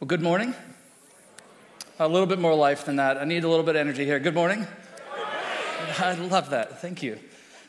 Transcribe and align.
Well, 0.00 0.06
good 0.06 0.22
morning. 0.22 0.54
A 1.98 2.06
little 2.06 2.28
bit 2.28 2.38
more 2.38 2.54
life 2.54 2.84
than 2.84 2.96
that. 2.96 3.16
I 3.16 3.24
need 3.24 3.42
a 3.42 3.48
little 3.48 3.64
bit 3.64 3.74
of 3.74 3.80
energy 3.80 4.04
here. 4.04 4.20
Good 4.20 4.32
morning. 4.32 4.64
I 5.98 6.14
love 6.14 6.50
that. 6.50 6.80
Thank 6.80 7.02
you. 7.02 7.18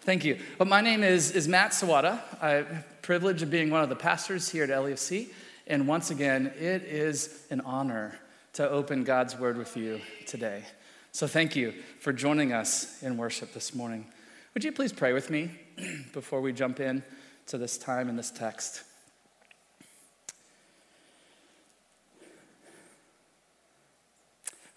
Thank 0.02 0.24
you. 0.24 0.38
Well, 0.60 0.70
my 0.70 0.82
name 0.82 1.04
is, 1.04 1.32
is 1.32 1.48
Matt 1.48 1.72
Sawada. 1.72 2.22
I 2.40 2.50
have 2.50 2.70
the 2.70 2.84
privilege 3.02 3.42
of 3.42 3.50
being 3.50 3.72
one 3.72 3.82
of 3.82 3.90
the 3.90 3.96
pastors 3.96 4.48
here 4.48 4.64
at 4.64 4.70
LEFC. 4.70 5.30
And 5.66 5.88
once 5.88 6.12
again, 6.12 6.54
it 6.56 6.84
is 6.84 7.48
an 7.50 7.62
honor 7.62 8.20
to 8.54 8.70
open 8.70 9.04
God's 9.04 9.36
Word 9.36 9.58
with 9.58 9.76
you 9.76 10.00
today. 10.28 10.66
So 11.12 11.26
thank 11.26 11.56
you 11.56 11.74
for 12.00 12.14
joining 12.14 12.54
us 12.54 13.02
in 13.02 13.18
worship 13.18 13.54
this 13.54 13.74
morning. 13.74 14.06
Would 14.54 14.64
you 14.64 14.72
please 14.72 14.94
pray 14.94 15.14
with 15.14 15.32
me 15.32 15.50
before 16.14 16.42
we 16.42 16.54
jump 16.54 16.80
in 16.80 17.02
to 17.48 17.58
this 17.58 17.80
time 17.80 18.08
in 18.08 18.16
this 18.16 18.30
text? 18.30 18.84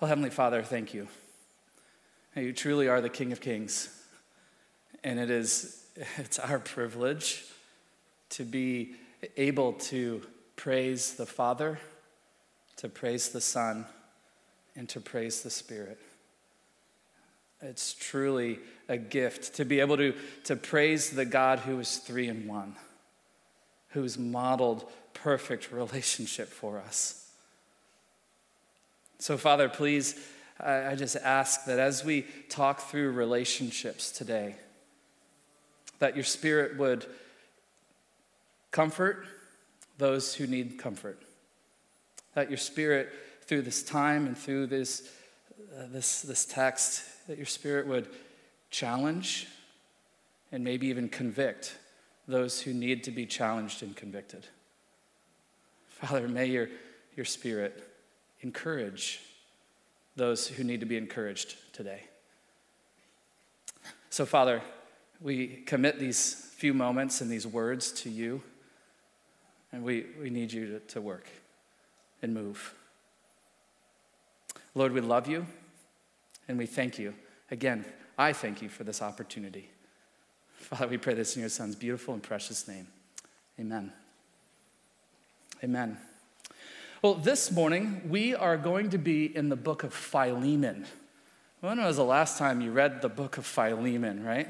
Well, 0.03 0.09
Heavenly 0.09 0.31
Father, 0.31 0.65
thank 0.65 0.95
you. 0.95 1.07
You 2.35 2.53
truly 2.53 2.89
are 2.89 3.01
the 3.01 3.09
King 3.09 3.31
of 3.31 3.41
Kings. 3.41 3.89
And 5.05 5.21
it 5.21 5.31
is 5.31 5.81
it's 6.17 6.41
our 6.41 6.59
privilege 6.59 7.45
to 8.31 8.43
be 8.45 8.97
able 9.37 9.75
to 9.75 10.23
praise 10.57 11.15
the 11.15 11.25
Father, 11.25 11.79
to 12.79 12.89
praise 12.89 13.29
the 13.29 13.41
Son, 13.41 13.87
and 14.75 14.89
to 14.89 14.99
praise 14.99 15.43
the 15.43 15.51
Spirit. 15.51 16.01
It's 17.61 17.95
truly 17.95 18.59
a 18.89 18.97
gift 18.97 19.55
to 19.55 19.65
be 19.65 19.79
able 19.79 19.99
to, 19.99 20.17
to 20.47 20.57
praise 20.57 21.11
the 21.11 21.25
God 21.25 21.61
who 21.61 21.79
is 21.79 21.99
three 21.99 22.27
in 22.27 22.49
one, 22.49 22.75
who's 23.91 24.19
modeled 24.19 24.91
perfect 25.15 25.71
relationship 25.71 26.49
for 26.49 26.79
us. 26.79 27.22
So, 29.23 29.39
Father, 29.39 29.69
please, 29.69 30.17
I, 30.59 30.97
just 30.97 31.15
ask 31.15 31.67
that 31.67 31.79
as 31.79 32.05
we 32.05 32.23
talk 32.49 32.81
through 32.81 33.13
relationships 33.13 34.11
today, 34.11 34.57
that 36.01 36.17
your 36.17 36.25
Spirit 36.25 36.77
would 36.77 37.07
comfort 38.73 39.25
those 39.97 40.35
who 40.35 40.49
need 40.49 40.77
comfort. 40.77 41.23
That 42.35 42.51
your 42.51 42.59
Spirit, 42.59 43.11
through 43.43 43.63
this 43.63 43.85
time 43.85 44.27
and 44.27 44.37
through 44.37 44.67
this, 44.67 45.09
uh, 45.79 45.85
this, 45.93 46.23
this 46.23 46.45
text, 46.45 47.05
that 47.29 47.37
your 47.37 47.47
Spirit 47.47 47.87
would 47.87 48.09
challenge 48.71 49.47
and 50.51 50.65
maybe 50.65 50.89
even 50.89 51.09
convict 51.09 51.77
those 52.27 52.61
who 52.61 52.75
need 52.75 53.05
to 53.05 53.13
be 53.13 53.25
challenged 53.25 53.85
and 53.85 53.95
convicted. 53.95 54.49
Father, 55.91 56.27
may 56.27 56.47
your, 56.47 56.71
your 57.15 57.25
Spirit 57.25 57.91
encourage 58.43 59.21
those 60.17 60.47
who 60.47 60.65
need 60.65 60.81
to 60.81 60.87
be 60.87 60.97
encouraged 60.97 61.57
today. 61.73 62.03
So, 64.11 64.27
Father, 64.27 64.61
we 65.21 65.63
commit 65.67 65.99
these 65.99 66.35
few 66.57 66.75
moments 66.75 67.21
and 67.21 67.31
these 67.31 67.47
words 67.47 67.93
to 67.93 68.11
you, 68.11 68.43
and 69.73 69.83
we, 69.83 70.07
we 70.21 70.29
need 70.29 70.53
you 70.53 70.67
to, 70.67 70.81
to 70.81 71.01
work 71.01 71.27
and 72.21 72.35
move. 72.35 72.75
Lord, 74.75 74.93
we 74.93 75.01
love 75.01 75.29
you 75.29 75.47
and 76.49 76.59
we 76.59 76.67
thank 76.67 76.99
you. 76.99 77.15
Again, 77.51 77.85
I 78.17 78.33
thank 78.33 78.63
you 78.63 78.69
for 78.69 78.85
this 78.85 79.03
opportunity. 79.03 79.71
Father, 80.57 80.89
we 80.89 80.99
pray 80.99 81.15
this 81.15 81.37
in 81.37 81.41
your 81.41 81.49
Son's 81.49 81.75
beautiful 81.75 82.15
and 82.15 82.23
precious 82.23 82.69
name. 82.69 82.87
Amen. 83.59 83.93
Amen. 85.63 85.99
Well, 87.03 87.15
this 87.15 87.51
morning 87.51 88.01
we 88.09 88.33
are 88.33 88.57
going 88.57 88.91
to 88.91 88.99
be 88.99 89.25
in 89.37 89.49
the 89.49 89.57
book 89.57 89.83
of 89.83 89.93
Philemon. 89.93 90.87
When 91.59 91.83
was 91.83 91.97
the 91.97 92.05
last 92.05 92.39
time 92.39 92.61
you 92.61 92.71
read 92.71 93.03
the 93.03 93.09
book 93.09 93.39
of 93.39 93.45
Philemon, 93.45 94.23
right? 94.25 94.47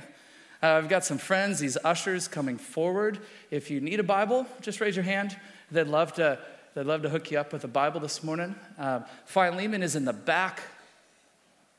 Uh, 0.63 0.73
I've 0.73 0.91
got 0.91 1.03
some 1.03 1.17
friends, 1.17 1.61
these 1.61 1.79
ushers 1.83 2.29
coming 2.29 2.59
forward. 2.59 3.21
If 3.51 3.71
you 3.71 3.81
need 3.81 4.01
a 4.01 4.03
Bible, 4.03 4.47
just 4.61 4.83
raise 4.83 4.95
your 4.95 5.03
hand. 5.03 5.35
They'd 5.71 5.87
love 5.87 6.13
to, 6.17 6.39
they'd 6.75 6.85
love 6.85 7.01
to 7.05 7.09
hook 7.09 7.31
you 7.31 7.39
up 7.39 7.55
with 7.55 7.65
a 7.65 7.69
Bible 7.69 8.01
this 8.01 8.23
morning. 8.23 8.55
Uh, 8.79 9.01
Philemon 9.25 9.83
is 9.83 9.97
in 9.97 10.05
the 10.05 10.13
back 10.13 10.61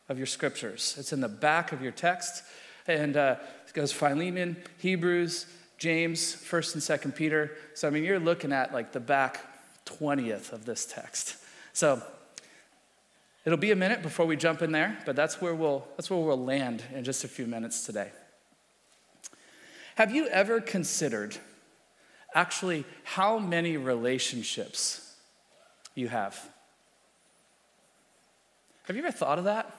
of 0.09 0.17
your 0.17 0.25
scriptures. 0.25 0.95
It's 0.97 1.13
in 1.13 1.21
the 1.21 1.29
back 1.29 1.71
of 1.71 1.83
your 1.83 1.91
text. 1.91 2.43
And 2.87 3.15
uh, 3.15 3.35
it 3.67 3.73
goes 3.75 3.91
Philemon, 3.91 4.57
Hebrews, 4.79 5.45
James, 5.77 6.35
1st 6.35 6.73
and 6.73 7.13
2nd 7.13 7.15
Peter. 7.15 7.51
So, 7.75 7.87
I 7.87 7.91
mean, 7.91 8.03
you're 8.03 8.19
looking 8.19 8.51
at 8.51 8.73
like 8.73 8.91
the 8.91 8.99
back 8.99 9.52
20th 9.85 10.51
of 10.51 10.65
this 10.65 10.85
text. 10.85 11.37
So, 11.73 12.01
it'll 13.45 13.57
be 13.57 13.71
a 13.71 13.75
minute 13.75 14.01
before 14.01 14.25
we 14.25 14.35
jump 14.35 14.61
in 14.61 14.71
there, 14.71 14.97
but 15.05 15.15
that's 15.15 15.41
where 15.41 15.55
we'll, 15.55 15.87
that's 15.97 16.09
where 16.09 16.19
we'll 16.19 16.43
land 16.43 16.83
in 16.93 17.03
just 17.03 17.23
a 17.23 17.27
few 17.27 17.47
minutes 17.47 17.85
today. 17.85 18.09
Have 19.95 20.13
you 20.13 20.27
ever 20.27 20.59
considered 20.59 21.37
actually 22.33 22.85
how 23.03 23.37
many 23.37 23.77
relationships 23.77 25.15
you 25.95 26.07
have? 26.07 26.49
Have 28.83 28.95
you 28.95 29.03
ever 29.03 29.11
thought 29.11 29.37
of 29.37 29.45
that? 29.45 29.71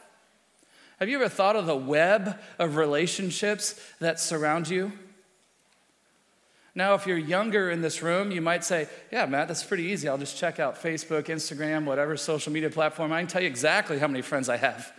Have 1.01 1.09
you 1.09 1.17
ever 1.17 1.29
thought 1.29 1.57
of 1.57 1.67
the 1.67 1.77
web 1.77 2.39
of 2.59 2.77
relationships 2.77 3.79
that 3.99 4.21
surround 4.21 4.69
you? 4.69 4.93
Now, 6.77 6.95
if 6.95 7.07
you're 7.07 7.19
younger 7.19 7.71
in 7.71 7.83
this 7.83 8.03
room, 8.03 8.33
you 8.33 8.41
might 8.41 8.65
say, 8.65 8.89
Yeah, 9.12 9.27
Matt, 9.27 9.49
that's 9.49 9.62
pretty 9.62 9.85
easy. 9.85 10.09
I'll 10.09 10.19
just 10.19 10.37
check 10.37 10.59
out 10.59 10.83
Facebook, 10.83 11.25
Instagram, 11.27 11.85
whatever 11.85 12.17
social 12.17 12.53
media 12.53 12.71
platform. 12.71 13.12
I 13.12 13.21
can 13.21 13.29
tell 13.29 13.43
you 13.43 13.49
exactly 13.49 13.99
how 13.99 14.09
many 14.09 14.23
friends 14.23 14.49
I 14.49 14.57
have. 14.57 14.93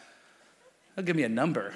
They'll 0.96 1.06
give 1.06 1.18
me 1.18 1.24
a 1.24 1.30
number. 1.30 1.74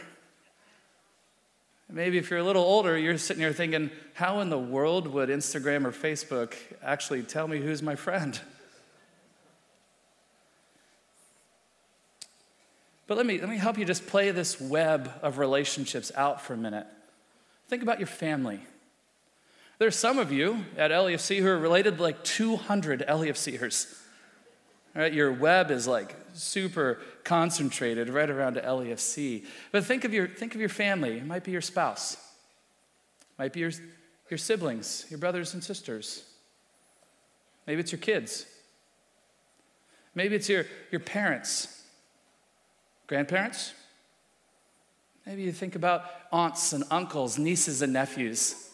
Maybe 1.92 2.18
if 2.18 2.30
you're 2.30 2.40
a 2.40 2.44
little 2.44 2.64
older, 2.64 2.98
you're 2.98 3.18
sitting 3.18 3.42
here 3.42 3.52
thinking, 3.52 3.92
How 4.14 4.40
in 4.40 4.50
the 4.50 4.58
world 4.58 5.08
would 5.08 5.28
Instagram 5.28 5.86
or 5.86 5.92
Facebook 5.92 6.54
actually 6.82 7.24
tell 7.24 7.48
me 7.48 7.60
who's 7.60 7.82
my 7.82 7.96
friend? 7.96 8.40
But 13.06 13.18
let 13.18 13.26
me, 13.26 13.40
let 13.40 13.50
me 13.50 13.58
help 13.58 13.80
you 13.80 13.86
just 13.86 14.06
play 14.06 14.30
this 14.30 14.62
web 14.62 15.12
of 15.24 15.40
relationships 15.40 16.12
out 16.16 16.42
for 16.42 16.54
a 16.54 16.58
minute. 16.58 16.86
Think 17.68 17.82
about 17.82 18.00
your 18.00 18.08
family. 18.08 18.62
There's 19.80 19.96
some 19.96 20.20
of 20.20 20.32
you 20.32 20.66
at 20.78 20.92
LEFC 20.92 21.40
who 21.40 21.48
are 21.48 21.58
related 21.58 21.98
to 21.98 22.04
like 22.04 22.24
200 22.24 23.06
LEFCers. 23.08 23.96
Right, 24.96 25.14
your 25.14 25.32
web 25.32 25.72
is 25.72 25.88
like 25.88 26.16
super 26.34 27.00
concentrated 27.24 28.10
right 28.10 28.30
around 28.30 28.56
to 28.56 28.62
LEFC. 28.62 29.46
But 29.72 29.86
think 29.86 30.04
of 30.04 30.14
your, 30.14 30.28
think 30.28 30.54
of 30.54 30.60
your 30.60 30.70
family. 30.70 31.18
It 31.18 31.26
might 31.26 31.44
be 31.44 31.52
your 31.52 31.62
spouse, 31.62 32.14
it 32.14 33.40
might 33.40 33.54
be 33.54 33.62
your, 33.62 33.72
your 34.30 34.38
siblings, 34.38 35.06
your 35.10 35.20
brothers 35.20 35.54
and 35.54 35.64
sisters. 35.64 36.26
Maybe 37.66 37.82
it's 37.82 37.92
your 37.92 38.00
kids. 38.00 38.46
Maybe 40.16 40.36
it's 40.36 40.50
your, 40.50 40.66
your 40.92 41.02
parents 41.02 41.80
Grandparents? 43.10 43.74
Maybe 45.26 45.42
you 45.42 45.52
think 45.52 45.74
about 45.74 46.06
aunts 46.32 46.74
and 46.74 46.84
uncles, 46.92 47.40
nieces 47.40 47.82
and 47.82 47.92
nephews. 47.92 48.69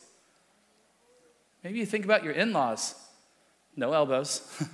Maybe 1.65 1.79
you 1.79 1.85
think 1.87 2.05
about 2.05 2.23
your 2.23 2.33
in 2.33 2.53
laws. 2.53 2.93
No 3.75 3.91
elbows. 3.93 4.47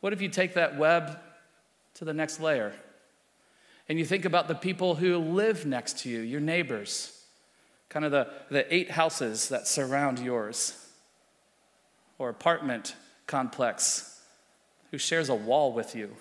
what 0.00 0.12
if 0.12 0.20
you 0.20 0.28
take 0.28 0.52
that 0.52 0.76
web 0.76 1.18
to 1.94 2.04
the 2.04 2.12
next 2.12 2.40
layer 2.40 2.74
and 3.88 3.98
you 3.98 4.04
think 4.04 4.26
about 4.26 4.48
the 4.48 4.54
people 4.54 4.96
who 4.96 5.16
live 5.16 5.64
next 5.64 6.00
to 6.00 6.10
you, 6.10 6.20
your 6.20 6.42
neighbors, 6.42 7.18
kind 7.88 8.04
of 8.04 8.10
the, 8.10 8.28
the 8.50 8.74
eight 8.74 8.90
houses 8.90 9.48
that 9.48 9.66
surround 9.66 10.18
yours, 10.18 10.90
or 12.18 12.28
apartment 12.28 12.94
complex 13.26 14.20
who 14.90 14.98
shares 14.98 15.30
a 15.30 15.34
wall 15.34 15.72
with 15.72 15.96
you. 15.96 16.14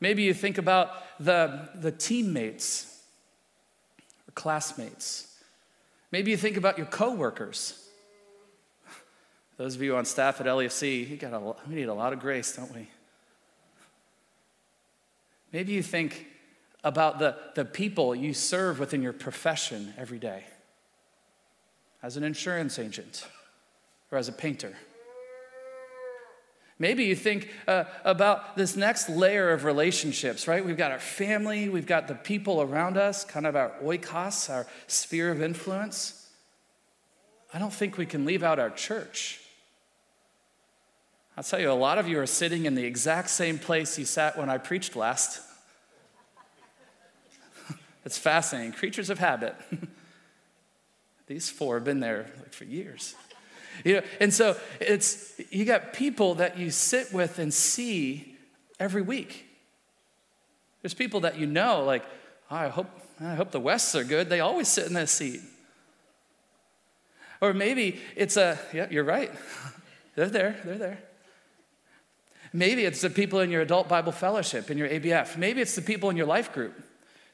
Maybe 0.00 0.22
you 0.22 0.32
think 0.32 0.56
about 0.56 0.94
the, 1.20 1.68
the 1.74 1.92
teammates 1.92 2.87
classmates. 4.38 5.26
Maybe 6.12 6.30
you 6.30 6.36
think 6.36 6.56
about 6.56 6.78
your 6.78 6.86
coworkers. 6.86 7.88
Those 9.56 9.74
of 9.74 9.82
you 9.82 9.96
on 9.96 10.04
staff 10.04 10.40
at 10.40 10.46
LEFC, 10.46 11.10
you 11.10 11.16
got 11.16 11.34
a, 11.34 11.40
we 11.68 11.74
need 11.74 11.88
a 11.88 11.94
lot 11.94 12.12
of 12.12 12.20
grace, 12.20 12.54
don't 12.54 12.72
we? 12.72 12.88
Maybe 15.52 15.72
you 15.72 15.82
think 15.82 16.26
about 16.84 17.18
the, 17.18 17.36
the 17.56 17.64
people 17.64 18.14
you 18.14 18.32
serve 18.32 18.78
within 18.78 19.02
your 19.02 19.12
profession 19.12 19.92
every 19.98 20.20
day 20.20 20.44
as 22.00 22.16
an 22.16 22.22
insurance 22.22 22.78
agent 22.78 23.26
or 24.12 24.18
as 24.18 24.28
a 24.28 24.32
painter. 24.32 24.76
Maybe 26.78 27.04
you 27.04 27.16
think 27.16 27.48
uh, 27.66 27.84
about 28.04 28.56
this 28.56 28.76
next 28.76 29.08
layer 29.08 29.50
of 29.50 29.64
relationships, 29.64 30.46
right? 30.46 30.64
We've 30.64 30.76
got 30.76 30.92
our 30.92 31.00
family, 31.00 31.68
we've 31.68 31.86
got 31.86 32.06
the 32.06 32.14
people 32.14 32.62
around 32.62 32.96
us, 32.96 33.24
kind 33.24 33.46
of 33.46 33.56
our 33.56 33.72
oikos, 33.82 34.48
our 34.48 34.66
sphere 34.86 35.32
of 35.32 35.42
influence. 35.42 36.28
I 37.52 37.58
don't 37.58 37.72
think 37.72 37.98
we 37.98 38.06
can 38.06 38.24
leave 38.24 38.44
out 38.44 38.60
our 38.60 38.70
church. 38.70 39.40
I'll 41.36 41.44
tell 41.44 41.60
you, 41.60 41.70
a 41.70 41.72
lot 41.72 41.98
of 41.98 42.08
you 42.08 42.20
are 42.20 42.26
sitting 42.26 42.64
in 42.64 42.74
the 42.74 42.84
exact 42.84 43.30
same 43.30 43.58
place 43.58 43.98
you 43.98 44.04
sat 44.04 44.36
when 44.36 44.48
I 44.48 44.58
preached 44.58 44.94
last. 44.94 45.40
it's 48.04 48.18
fascinating. 48.18 48.72
Creatures 48.72 49.10
of 49.10 49.18
habit. 49.18 49.54
These 51.26 51.50
four 51.50 51.76
have 51.76 51.84
been 51.84 52.00
there 52.00 52.30
like 52.40 52.52
for 52.52 52.64
years. 52.64 53.14
You 53.84 53.94
know, 53.96 54.02
and 54.20 54.32
so 54.32 54.56
it's 54.80 55.40
you 55.50 55.64
got 55.64 55.92
people 55.92 56.34
that 56.36 56.58
you 56.58 56.70
sit 56.70 57.12
with 57.12 57.38
and 57.38 57.52
see 57.52 58.36
every 58.80 59.02
week. 59.02 59.46
There's 60.82 60.94
people 60.94 61.20
that 61.20 61.38
you 61.38 61.46
know, 61.46 61.84
like, 61.84 62.04
oh, 62.50 62.56
I 62.56 62.68
hope 62.68 62.88
I 63.20 63.34
hope 63.34 63.50
the 63.50 63.60
Wests 63.60 63.94
are 63.94 64.04
good. 64.04 64.28
They 64.28 64.40
always 64.40 64.68
sit 64.68 64.86
in 64.86 64.94
that 64.94 65.08
seat. 65.08 65.40
Or 67.40 67.52
maybe 67.52 68.00
it's 68.16 68.36
a, 68.36 68.58
yeah, 68.72 68.86
you're 68.90 69.04
right. 69.04 69.30
they're 70.14 70.28
there, 70.28 70.56
they're 70.64 70.78
there. 70.78 70.98
Maybe 72.52 72.84
it's 72.84 73.00
the 73.00 73.10
people 73.10 73.40
in 73.40 73.50
your 73.50 73.62
adult 73.62 73.88
Bible 73.88 74.12
fellowship, 74.12 74.70
in 74.70 74.78
your 74.78 74.88
ABF. 74.88 75.36
Maybe 75.36 75.60
it's 75.60 75.74
the 75.74 75.82
people 75.82 76.10
in 76.10 76.16
your 76.16 76.26
life 76.26 76.52
group 76.52 76.80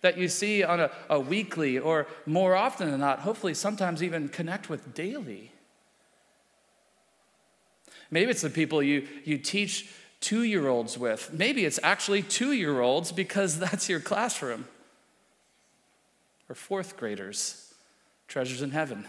that 0.01 0.19
you 0.19 0.29
see 0.29 0.63
on 0.63 0.81
a, 0.81 0.91
a 1.09 1.19
weekly 1.19 1.79
or 1.79 2.07
more 2.27 2.55
often 2.55 2.91
than 2.91 3.01
not, 3.01 3.21
hopefully 3.21 3.55
sometimes 3.55 4.03
even 4.03 4.29
connect 4.29 4.69
with 4.69 4.93
daily. 4.93 5.54
Maybe 8.15 8.31
it's 8.31 8.43
the 8.43 8.49
people 8.51 8.81
you, 8.81 9.09
you 9.25 9.39
teach 9.39 9.89
two 10.21 10.45
year 10.45 10.69
olds 10.69 10.97
with. 10.97 11.33
Maybe 11.33 11.65
it's 11.65 11.81
actually 11.83 12.23
two 12.23 12.53
year 12.53 12.81
olds 12.81 13.11
because 13.11 13.59
that's 13.65 13.89
your 13.89 13.99
classroom. 13.99 14.69
Or 16.49 16.55
fourth 16.55 16.97
graders, 16.97 17.75
treasures 18.29 18.63
in 18.63 18.71
heaven. 18.71 19.05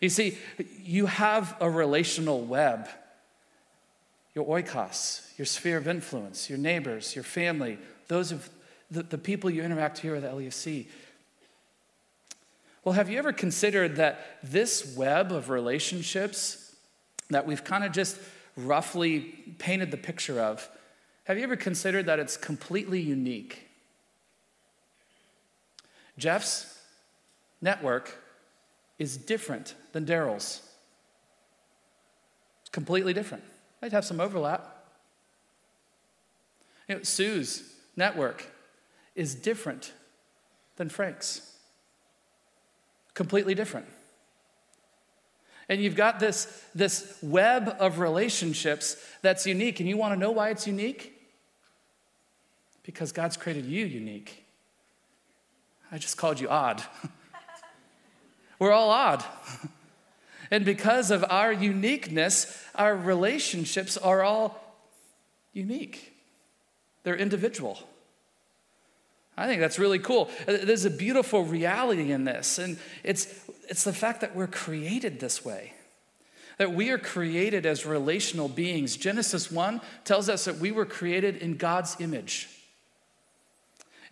You 0.00 0.08
see, 0.08 0.36
you 0.82 1.06
have 1.06 1.56
a 1.60 1.70
relational 1.70 2.40
web 2.40 2.88
your 4.34 4.46
oikos, 4.46 5.38
your 5.38 5.44
sphere 5.44 5.76
of 5.76 5.86
influence, 5.86 6.48
your 6.48 6.58
neighbors, 6.58 7.14
your 7.14 7.22
family, 7.22 7.78
those 8.08 8.32
of 8.32 8.48
the, 8.90 9.02
the 9.02 9.18
people 9.18 9.50
you 9.50 9.62
interact 9.62 9.98
here 9.98 10.16
at 10.16 10.22
LEFC. 10.22 10.86
Well, 12.84 12.94
have 12.94 13.08
you 13.08 13.18
ever 13.18 13.32
considered 13.32 13.96
that 13.96 14.38
this 14.42 14.96
web 14.96 15.32
of 15.32 15.50
relationships 15.50 16.74
that 17.30 17.46
we've 17.46 17.62
kind 17.62 17.84
of 17.84 17.92
just 17.92 18.18
roughly 18.56 19.20
painted 19.58 19.90
the 19.90 19.96
picture 19.96 20.40
of, 20.40 20.68
have 21.24 21.38
you 21.38 21.44
ever 21.44 21.56
considered 21.56 22.06
that 22.06 22.18
it's 22.18 22.36
completely 22.36 23.00
unique? 23.00 23.68
Jeff's 26.18 26.80
network 27.60 28.16
is 28.98 29.16
different 29.16 29.74
than 29.92 30.04
Daryl's. 30.04 30.62
It's 32.62 32.70
completely 32.70 33.14
different. 33.14 33.44
Might 33.80 33.92
have 33.92 34.04
some 34.04 34.20
overlap. 34.20 34.84
You 36.88 36.96
know, 36.96 37.02
Sue's 37.04 37.62
network 37.96 38.50
is 39.14 39.34
different 39.36 39.92
than 40.76 40.88
Frank's. 40.88 41.51
Completely 43.14 43.54
different. 43.54 43.86
And 45.68 45.80
you've 45.80 45.96
got 45.96 46.20
this, 46.20 46.62
this 46.74 47.18
web 47.22 47.76
of 47.78 47.98
relationships 47.98 48.96
that's 49.22 49.46
unique. 49.46 49.80
And 49.80 49.88
you 49.88 49.96
want 49.96 50.12
to 50.14 50.18
know 50.18 50.30
why 50.30 50.50
it's 50.50 50.66
unique? 50.66 51.18
Because 52.82 53.12
God's 53.12 53.36
created 53.36 53.64
you 53.64 53.86
unique. 53.86 54.44
I 55.90 55.98
just 55.98 56.16
called 56.16 56.40
you 56.40 56.48
odd. 56.48 56.82
We're 58.58 58.72
all 58.72 58.90
odd. 58.90 59.24
And 60.52 60.66
because 60.66 61.10
of 61.10 61.24
our 61.30 61.50
uniqueness, 61.50 62.62
our 62.74 62.94
relationships 62.94 63.96
are 63.96 64.22
all 64.22 64.60
unique, 65.54 66.12
they're 67.04 67.16
individual. 67.16 67.78
I 69.36 69.46
think 69.46 69.60
that's 69.60 69.78
really 69.78 69.98
cool. 69.98 70.30
Uh, 70.46 70.58
there's 70.62 70.84
a 70.84 70.90
beautiful 70.90 71.44
reality 71.44 72.12
in 72.12 72.24
this, 72.24 72.58
and 72.58 72.78
it's, 73.02 73.26
it's 73.68 73.84
the 73.84 73.92
fact 73.92 74.20
that 74.20 74.36
we're 74.36 74.46
created 74.46 75.20
this 75.20 75.44
way. 75.44 75.72
That 76.58 76.74
we 76.74 76.90
are 76.90 76.98
created 76.98 77.64
as 77.64 77.86
relational 77.86 78.48
beings. 78.48 78.96
Genesis 78.96 79.50
1 79.50 79.80
tells 80.04 80.28
us 80.28 80.44
that 80.44 80.58
we 80.58 80.70
were 80.70 80.84
created 80.84 81.38
in 81.38 81.56
God's 81.56 81.96
image. 81.98 82.48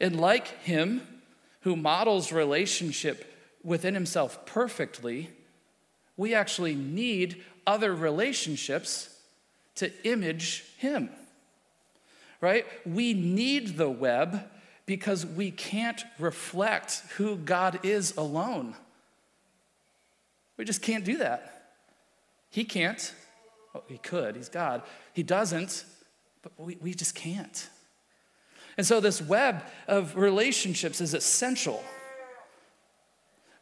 And 0.01 0.19
like 0.19 0.49
Him, 0.63 1.03
who 1.61 1.77
models 1.77 2.33
relationship 2.33 3.27
within 3.63 3.93
Himself 3.93 4.47
perfectly, 4.47 5.31
we 6.17 6.35
actually 6.35 6.75
need 6.75 7.43
other 7.67 7.95
relationships 7.95 9.15
to 9.75 9.93
image 10.05 10.65
Him. 10.79 11.11
Right? 12.41 12.65
We 12.87 13.13
need 13.13 13.77
the 13.77 13.91
web 13.91 14.49
because 14.91 15.25
we 15.25 15.53
can't 15.53 16.03
reflect 16.19 17.05
who 17.17 17.37
God 17.37 17.79
is 17.85 18.17
alone. 18.17 18.75
We 20.57 20.65
just 20.65 20.83
can't 20.83 21.05
do 21.05 21.19
that. 21.19 21.77
He 22.51 22.65
can't. 22.65 23.15
Well, 23.73 23.85
he 23.87 23.99
could, 23.99 24.35
he's 24.35 24.49
God. 24.49 24.83
He 25.13 25.23
doesn't, 25.23 25.85
but 26.43 26.51
we, 26.59 26.77
we 26.81 26.93
just 26.93 27.15
can't. 27.15 27.69
And 28.77 28.85
so, 28.85 28.99
this 28.99 29.23
web 29.23 29.63
of 29.87 30.17
relationships 30.17 31.01
is 31.01 31.15
essential. 31.15 31.85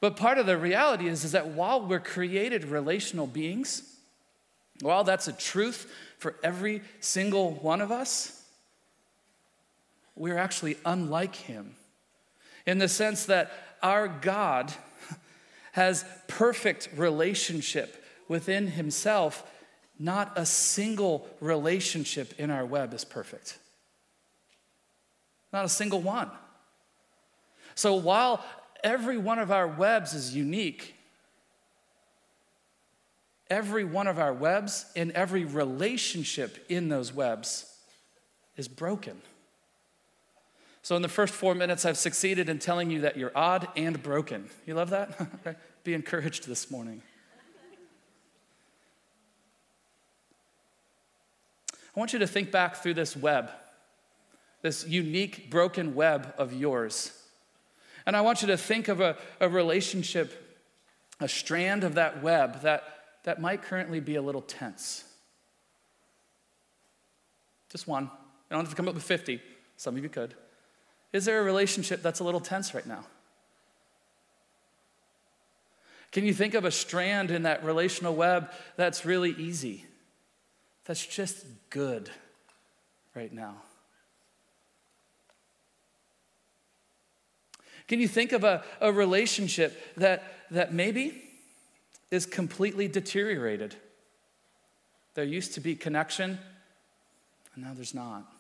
But 0.01 0.17
part 0.17 0.39
of 0.39 0.47
the 0.47 0.57
reality 0.57 1.09
is, 1.09 1.25
is 1.25 1.33
that 1.33 1.49
while 1.49 1.87
we're 1.87 2.01
created 2.01 2.65
relational 2.65 3.27
beings, 3.27 3.83
while 4.81 5.05
that's 5.05 5.29
a 5.29 5.35
truth 5.35 5.93
for 6.17 6.37
every 6.43 6.81
single 7.01 7.51
one 7.57 7.83
of 7.83 7.93
us, 7.93 8.38
we're 10.19 10.39
actually 10.39 10.77
unlike 10.85 11.35
Him 11.35 11.77
in 12.67 12.79
the 12.79 12.89
sense 12.89 13.27
that 13.27 13.51
our 13.83 14.09
God 14.09 14.73
has 15.73 16.05
perfect 16.27 16.89
relationship 16.97 18.05
within 18.29 18.67
Himself. 18.67 19.45
Not 19.99 20.33
a 20.37 20.47
single 20.47 21.29
relationship 21.41 22.35
in 22.39 22.51
our 22.51 22.65
web 22.65 22.95
is 22.95 23.05
perfect. 23.05 23.59
Not 25.53 25.65
a 25.65 25.69
single 25.69 26.01
one. 26.01 26.31
So 27.75 27.95
while 27.95 28.45
every 28.83 29.19
one 29.19 29.39
of 29.39 29.51
our 29.51 29.67
webs 29.67 30.15
is 30.15 30.35
unique. 30.35 30.95
Every 33.51 33.85
one 33.85 34.07
of 34.07 34.19
our 34.19 34.33
webs 34.33 34.87
and 34.95 35.11
every 35.13 35.45
relationship 35.45 36.65
in 36.69 36.89
those 36.89 37.13
webs 37.13 37.67
is 38.57 38.69
broken. 38.69 39.21
So, 40.89 40.97
in 40.97 41.03
the 41.03 41.09
first 41.09 41.35
four 41.35 41.55
minutes, 41.55 41.85
I've 41.85 41.99
succeeded 41.99 42.49
in 42.49 42.59
telling 42.59 42.91
you 42.91 43.03
that 43.03 43.19
you're 43.19 43.31
odd 43.35 43.69
and 43.77 44.03
broken. 44.03 44.49
You 44.65 44.73
love 44.73 44.89
that? 44.89 45.59
Be 45.85 45.93
encouraged 45.93 46.49
this 46.49 46.71
morning. 46.71 47.03
I 51.95 52.01
want 52.01 52.15
you 52.15 52.19
to 52.21 52.27
think 52.27 52.51
back 52.51 52.77
through 52.77 52.95
this 52.95 53.15
web, 53.15 53.51
this 54.63 54.89
unique, 54.89 55.51
broken 55.51 55.95
web 55.95 56.33
of 56.39 56.55
yours. 56.55 57.13
And 58.07 58.17
I 58.17 58.23
want 58.23 58.41
you 58.41 58.49
to 58.49 58.57
think 58.57 58.89
of 58.89 59.03
a, 59.03 59.19
a 59.41 59.49
relationship, 59.51 60.59
a 61.21 61.29
strand 61.29 61.85
of 61.85 61.97
that 61.97 62.23
web 62.23 62.63
that, 62.63 62.83
that 63.25 63.43
might 63.43 63.61
currently 63.61 64.01
be 64.01 64.15
a 64.15 64.23
little 64.23 64.41
tense. 64.41 65.05
Just 67.69 67.87
one. 67.87 68.05
You 68.05 68.11
don't 68.53 68.61
have 68.61 68.71
to 68.71 68.75
come 68.75 68.89
up 68.89 68.95
with 68.95 69.05
50. 69.05 69.43
Some 69.77 69.95
of 69.95 70.03
you 70.03 70.09
could. 70.09 70.35
Is 71.13 71.25
there 71.25 71.41
a 71.41 71.43
relationship 71.43 72.03
that's 72.03 72.21
a 72.21 72.25
little 72.25 72.41
tense 72.41 72.75
right 72.75 72.87
now? 72.87 73.05
Can 76.11 76.25
you 76.25 76.33
think 76.33 76.55
of 76.55 76.65
a 76.65 76.71
strand 76.71 77.31
in 77.31 77.43
that 77.43 77.65
relational 77.65 78.15
web 78.15 78.51
that's 78.77 79.05
really 79.05 79.33
easy? 79.33 79.85
That's 80.85 81.05
just 81.05 81.45
good 81.71 82.11
right 83.15 83.33
now? 83.33 83.57
Can 87.89 88.01
you 88.01 88.09
think 88.09 88.33
of 88.33 88.45
a, 88.45 88.63
a 88.81 88.93
relationship 88.93 89.97
that, 89.97 90.23
that 90.51 90.73
maybe 90.73 91.23
is 92.11 92.27
completely 92.27 92.87
deteriorated? 92.87 93.75
There 95.15 95.25
used 95.25 95.55
to 95.55 95.61
be 95.61 95.75
connection, 95.75 96.39
and 97.55 97.65
now 97.65 97.73
there's 97.75 97.95
not. 97.95 98.31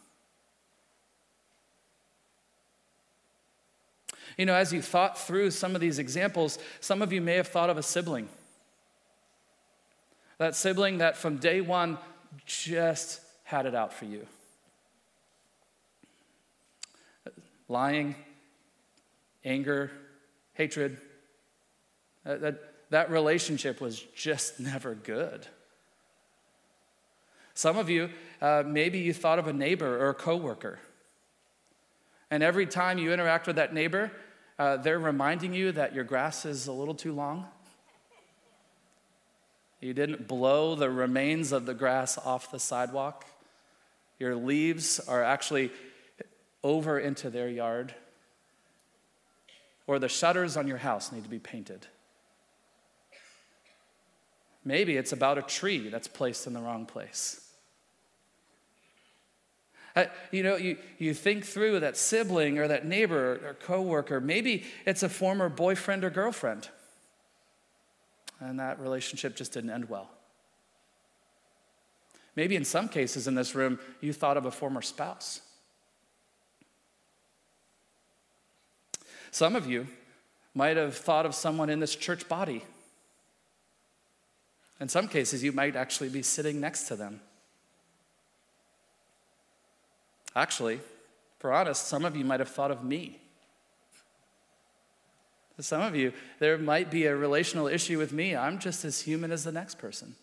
You 4.38 4.46
know, 4.46 4.54
as 4.54 4.72
you 4.72 4.80
thought 4.80 5.18
through 5.18 5.50
some 5.50 5.74
of 5.74 5.80
these 5.80 5.98
examples, 5.98 6.58
some 6.80 7.02
of 7.02 7.12
you 7.12 7.20
may 7.20 7.34
have 7.34 7.48
thought 7.48 7.70
of 7.70 7.76
a 7.76 7.82
sibling. 7.82 8.28
That 10.38 10.54
sibling 10.54 10.98
that 10.98 11.16
from 11.16 11.38
day 11.38 11.60
one 11.60 11.98
just 12.46 13.20
had 13.42 13.66
it 13.66 13.74
out 13.74 13.92
for 13.92 14.04
you. 14.04 14.26
Lying, 17.68 18.14
anger, 19.44 19.90
hatred. 20.54 20.98
Uh, 22.24 22.36
that, 22.36 22.74
that 22.90 23.10
relationship 23.10 23.80
was 23.80 24.00
just 24.14 24.60
never 24.60 24.94
good. 24.94 25.46
Some 27.54 27.76
of 27.76 27.90
you, 27.90 28.10
uh, 28.40 28.62
maybe 28.64 29.00
you 29.00 29.12
thought 29.12 29.40
of 29.40 29.48
a 29.48 29.52
neighbor 29.52 29.98
or 29.98 30.10
a 30.10 30.14
coworker. 30.14 30.78
And 32.30 32.44
every 32.44 32.66
time 32.66 32.98
you 32.98 33.12
interact 33.12 33.48
with 33.48 33.56
that 33.56 33.74
neighbor, 33.74 34.12
uh, 34.58 34.76
they're 34.76 34.98
reminding 34.98 35.54
you 35.54 35.72
that 35.72 35.94
your 35.94 36.04
grass 36.04 36.44
is 36.44 36.66
a 36.66 36.72
little 36.72 36.94
too 36.94 37.12
long. 37.12 37.46
You 39.80 39.94
didn't 39.94 40.26
blow 40.26 40.74
the 40.74 40.90
remains 40.90 41.52
of 41.52 41.64
the 41.66 41.74
grass 41.74 42.18
off 42.18 42.50
the 42.50 42.58
sidewalk. 42.58 43.24
Your 44.18 44.34
leaves 44.34 44.98
are 44.98 45.22
actually 45.22 45.70
over 46.64 46.98
into 46.98 47.30
their 47.30 47.48
yard. 47.48 47.94
Or 49.86 49.98
the 49.98 50.08
shutters 50.08 50.56
on 50.56 50.66
your 50.66 50.78
house 50.78 51.12
need 51.12 51.22
to 51.22 51.30
be 51.30 51.38
painted. 51.38 51.86
Maybe 54.64 54.96
it's 54.96 55.12
about 55.12 55.38
a 55.38 55.42
tree 55.42 55.88
that's 55.88 56.08
placed 56.08 56.46
in 56.46 56.52
the 56.52 56.60
wrong 56.60 56.84
place. 56.84 57.47
You 60.30 60.42
know, 60.42 60.56
you, 60.56 60.76
you 60.98 61.14
think 61.14 61.44
through 61.44 61.80
that 61.80 61.96
sibling 61.96 62.58
or 62.58 62.68
that 62.68 62.86
neighbor 62.86 63.40
or 63.44 63.54
coworker. 63.54 64.20
Maybe 64.20 64.64
it's 64.86 65.02
a 65.02 65.08
former 65.08 65.48
boyfriend 65.48 66.04
or 66.04 66.10
girlfriend. 66.10 66.68
And 68.40 68.60
that 68.60 68.78
relationship 68.78 69.34
just 69.34 69.52
didn't 69.52 69.70
end 69.70 69.88
well. 69.88 70.10
Maybe 72.36 72.54
in 72.54 72.64
some 72.64 72.88
cases 72.88 73.26
in 73.26 73.34
this 73.34 73.54
room, 73.54 73.80
you 74.00 74.12
thought 74.12 74.36
of 74.36 74.44
a 74.46 74.50
former 74.50 74.82
spouse. 74.82 75.40
Some 79.30 79.56
of 79.56 79.66
you 79.66 79.88
might 80.54 80.76
have 80.76 80.96
thought 80.96 81.26
of 81.26 81.34
someone 81.34 81.70
in 81.70 81.80
this 81.80 81.96
church 81.96 82.28
body. 82.28 82.64
In 84.80 84.88
some 84.88 85.08
cases, 85.08 85.42
you 85.42 85.52
might 85.52 85.74
actually 85.76 86.08
be 86.08 86.22
sitting 86.22 86.60
next 86.60 86.84
to 86.88 86.96
them. 86.96 87.20
Actually, 90.38 90.78
for 91.40 91.52
honest, 91.52 91.88
some 91.88 92.04
of 92.04 92.14
you 92.14 92.24
might 92.24 92.38
have 92.38 92.48
thought 92.48 92.70
of 92.70 92.84
me. 92.84 93.18
some 95.58 95.82
of 95.82 95.96
you, 95.96 96.12
there 96.38 96.56
might 96.56 96.92
be 96.92 97.06
a 97.06 97.16
relational 97.16 97.66
issue 97.66 97.98
with 97.98 98.12
me. 98.12 98.36
I'm 98.36 98.60
just 98.60 98.84
as 98.84 99.00
human 99.00 99.32
as 99.32 99.42
the 99.42 99.50
next 99.50 99.78
person. 99.78 100.14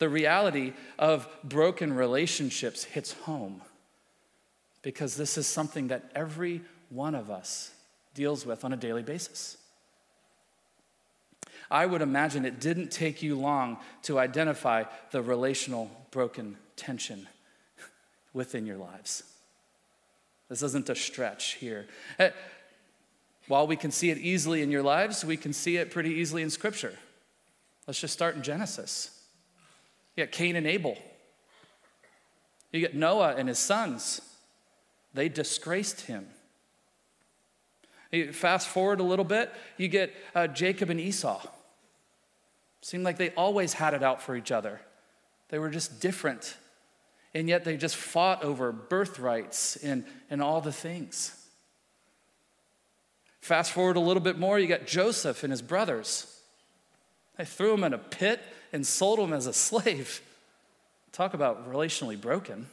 The 0.00 0.08
reality 0.08 0.72
of 0.98 1.28
broken 1.44 1.92
relationships 1.92 2.82
hits 2.82 3.12
home 3.12 3.62
because 4.82 5.14
this 5.14 5.38
is 5.38 5.46
something 5.46 5.86
that 5.86 6.10
every 6.16 6.62
one 6.90 7.14
of 7.14 7.30
us 7.30 7.70
deals 8.12 8.44
with 8.44 8.64
on 8.64 8.72
a 8.72 8.76
daily 8.76 9.04
basis. 9.04 9.56
I 11.70 11.86
would 11.86 12.02
imagine 12.02 12.44
it 12.44 12.60
didn't 12.60 12.90
take 12.90 13.22
you 13.22 13.38
long 13.38 13.78
to 14.02 14.18
identify 14.18 14.84
the 15.10 15.22
relational 15.22 15.90
broken 16.10 16.56
tension 16.76 17.26
within 18.32 18.66
your 18.66 18.76
lives. 18.76 19.22
This 20.48 20.62
isn't 20.62 20.88
a 20.88 20.94
stretch 20.94 21.54
here. 21.54 21.86
Eh, 22.18 22.30
while 23.48 23.66
we 23.66 23.76
can 23.76 23.90
see 23.90 24.10
it 24.10 24.18
easily 24.18 24.62
in 24.62 24.70
your 24.70 24.82
lives, 24.82 25.24
we 25.24 25.36
can 25.36 25.52
see 25.52 25.76
it 25.76 25.90
pretty 25.90 26.10
easily 26.10 26.42
in 26.42 26.50
Scripture. 26.50 26.96
Let's 27.86 28.00
just 28.00 28.12
start 28.12 28.36
in 28.36 28.42
Genesis. 28.42 29.10
You 30.16 30.24
got 30.24 30.32
Cain 30.32 30.56
and 30.56 30.66
Abel. 30.66 30.96
You 32.72 32.80
get 32.80 32.94
Noah 32.94 33.34
and 33.36 33.48
his 33.48 33.58
sons. 33.58 34.20
They 35.14 35.28
disgraced 35.28 36.02
him. 36.02 36.26
You 38.12 38.32
fast 38.32 38.68
forward 38.68 39.00
a 39.00 39.02
little 39.02 39.24
bit, 39.24 39.52
you 39.76 39.88
get 39.88 40.12
uh, 40.34 40.46
Jacob 40.46 40.90
and 40.90 41.00
Esau. 41.00 41.40
Seemed 42.86 43.02
like 43.02 43.18
they 43.18 43.30
always 43.30 43.72
had 43.72 43.94
it 43.94 44.04
out 44.04 44.22
for 44.22 44.36
each 44.36 44.52
other. 44.52 44.80
They 45.48 45.58
were 45.58 45.70
just 45.70 45.98
different. 46.00 46.56
And 47.34 47.48
yet 47.48 47.64
they 47.64 47.76
just 47.76 47.96
fought 47.96 48.44
over 48.44 48.70
birthrights 48.70 49.74
and, 49.74 50.04
and 50.30 50.40
all 50.40 50.60
the 50.60 50.70
things. 50.70 51.34
Fast 53.40 53.72
forward 53.72 53.96
a 53.96 54.00
little 54.00 54.22
bit 54.22 54.38
more, 54.38 54.56
you 54.60 54.68
got 54.68 54.86
Joseph 54.86 55.42
and 55.42 55.50
his 55.50 55.62
brothers. 55.62 56.32
They 57.36 57.44
threw 57.44 57.74
him 57.74 57.82
in 57.82 57.92
a 57.92 57.98
pit 57.98 58.40
and 58.72 58.86
sold 58.86 59.18
him 59.18 59.32
as 59.32 59.48
a 59.48 59.52
slave. 59.52 60.20
Talk 61.10 61.34
about 61.34 61.68
relationally 61.68 62.20
broken. 62.20 62.68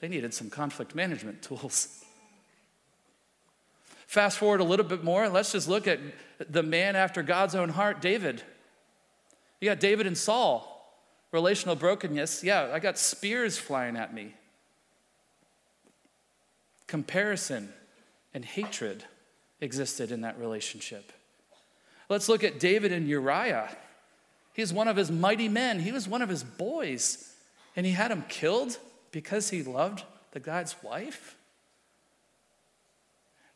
They 0.00 0.06
needed 0.06 0.32
some 0.32 0.50
conflict 0.50 0.94
management 0.94 1.42
tools. 1.42 2.04
Fast 4.06 4.38
forward 4.38 4.60
a 4.60 4.64
little 4.64 4.86
bit 4.86 5.02
more, 5.02 5.28
let's 5.28 5.50
just 5.50 5.66
look 5.66 5.88
at 5.88 5.98
the 6.48 6.62
man 6.62 6.94
after 6.94 7.24
God's 7.24 7.56
own 7.56 7.70
heart, 7.70 8.00
David. 8.00 8.44
You 9.60 9.70
got 9.70 9.80
David 9.80 10.06
and 10.06 10.16
Saul. 10.16 10.70
Relational 11.32 11.74
brokenness. 11.74 12.44
Yeah, 12.44 12.70
I 12.72 12.78
got 12.78 12.96
spears 12.96 13.58
flying 13.58 13.96
at 13.96 14.14
me. 14.14 14.34
Comparison 16.86 17.72
and 18.32 18.44
hatred 18.44 19.04
existed 19.60 20.12
in 20.12 20.20
that 20.20 20.38
relationship. 20.38 21.12
Let's 22.08 22.28
look 22.28 22.44
at 22.44 22.60
David 22.60 22.92
and 22.92 23.08
Uriah. 23.08 23.76
He's 24.52 24.72
one 24.72 24.86
of 24.86 24.96
his 24.96 25.10
mighty 25.10 25.48
men, 25.48 25.80
he 25.80 25.90
was 25.90 26.06
one 26.06 26.22
of 26.22 26.28
his 26.28 26.44
boys, 26.44 27.32
and 27.74 27.84
he 27.84 27.92
had 27.92 28.12
him 28.12 28.24
killed 28.28 28.78
because 29.10 29.50
he 29.50 29.62
loved 29.62 30.04
the 30.30 30.40
God's 30.40 30.76
wife. 30.82 31.36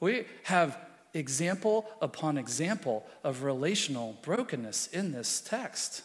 We 0.00 0.24
have 0.44 0.76
example 1.14 1.86
upon 2.00 2.38
example 2.38 3.06
of 3.24 3.42
relational 3.42 4.18
brokenness 4.22 4.88
in 4.88 5.12
this 5.12 5.40
text. 5.40 6.02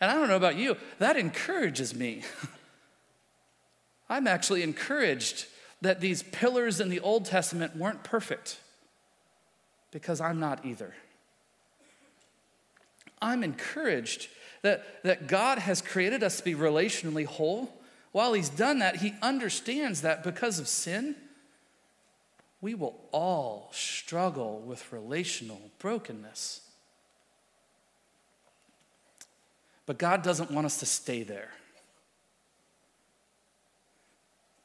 And 0.00 0.10
I 0.10 0.14
don't 0.14 0.28
know 0.28 0.36
about 0.36 0.56
you, 0.56 0.76
that 0.98 1.16
encourages 1.16 1.94
me. 1.94 2.22
I'm 4.08 4.26
actually 4.26 4.62
encouraged 4.62 5.46
that 5.80 6.00
these 6.00 6.22
pillars 6.22 6.80
in 6.80 6.88
the 6.88 7.00
Old 7.00 7.24
Testament 7.24 7.76
weren't 7.76 8.02
perfect 8.04 8.58
because 9.90 10.20
I'm 10.20 10.40
not 10.40 10.64
either. 10.64 10.94
I'm 13.20 13.42
encouraged 13.42 14.28
that, 14.62 15.02
that 15.02 15.26
God 15.26 15.58
has 15.58 15.82
created 15.82 16.22
us 16.22 16.38
to 16.38 16.44
be 16.44 16.54
relationally 16.54 17.26
whole. 17.26 17.72
While 18.12 18.32
He's 18.32 18.48
done 18.48 18.78
that, 18.80 18.96
He 18.96 19.14
understands 19.22 20.02
that 20.02 20.22
because 20.22 20.58
of 20.58 20.68
sin, 20.68 21.16
we 22.60 22.74
will 22.74 22.98
all 23.12 23.70
struggle 23.72 24.60
with 24.60 24.92
relational 24.92 25.60
brokenness. 25.78 26.62
But 29.86 29.98
God 29.98 30.22
doesn't 30.22 30.50
want 30.50 30.66
us 30.66 30.78
to 30.80 30.86
stay 30.86 31.22
there. 31.22 31.50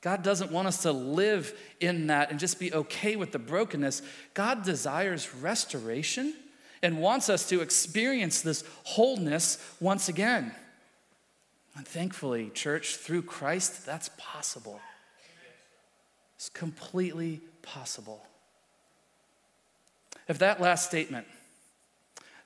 God 0.01 0.21
doesn't 0.21 0.51
want 0.51 0.67
us 0.67 0.81
to 0.81 0.91
live 0.91 1.57
in 1.79 2.07
that 2.07 2.29
and 2.29 2.37
just 2.37 2.59
be 2.59 2.73
okay 2.73 3.15
with 3.15 3.31
the 3.31 3.39
brokenness. 3.39 4.01
God 4.33 4.63
desires 4.63 5.33
restoration 5.33 6.33
and 6.81 6.99
wants 6.99 7.29
us 7.29 7.47
to 7.47 7.61
experience 7.61 8.41
this 8.41 8.65
wholeness 8.83 9.57
once 9.79 10.09
again. 10.09 10.53
And 11.77 11.87
thankfully, 11.87 12.51
church, 12.53 12.97
through 12.97 13.21
Christ, 13.21 13.85
that's 13.85 14.09
possible. 14.17 14.81
It's 16.43 16.49
completely 16.49 17.39
possible. 17.61 18.21
If 20.27 20.39
that 20.39 20.59
last 20.59 20.85
statement, 20.85 21.25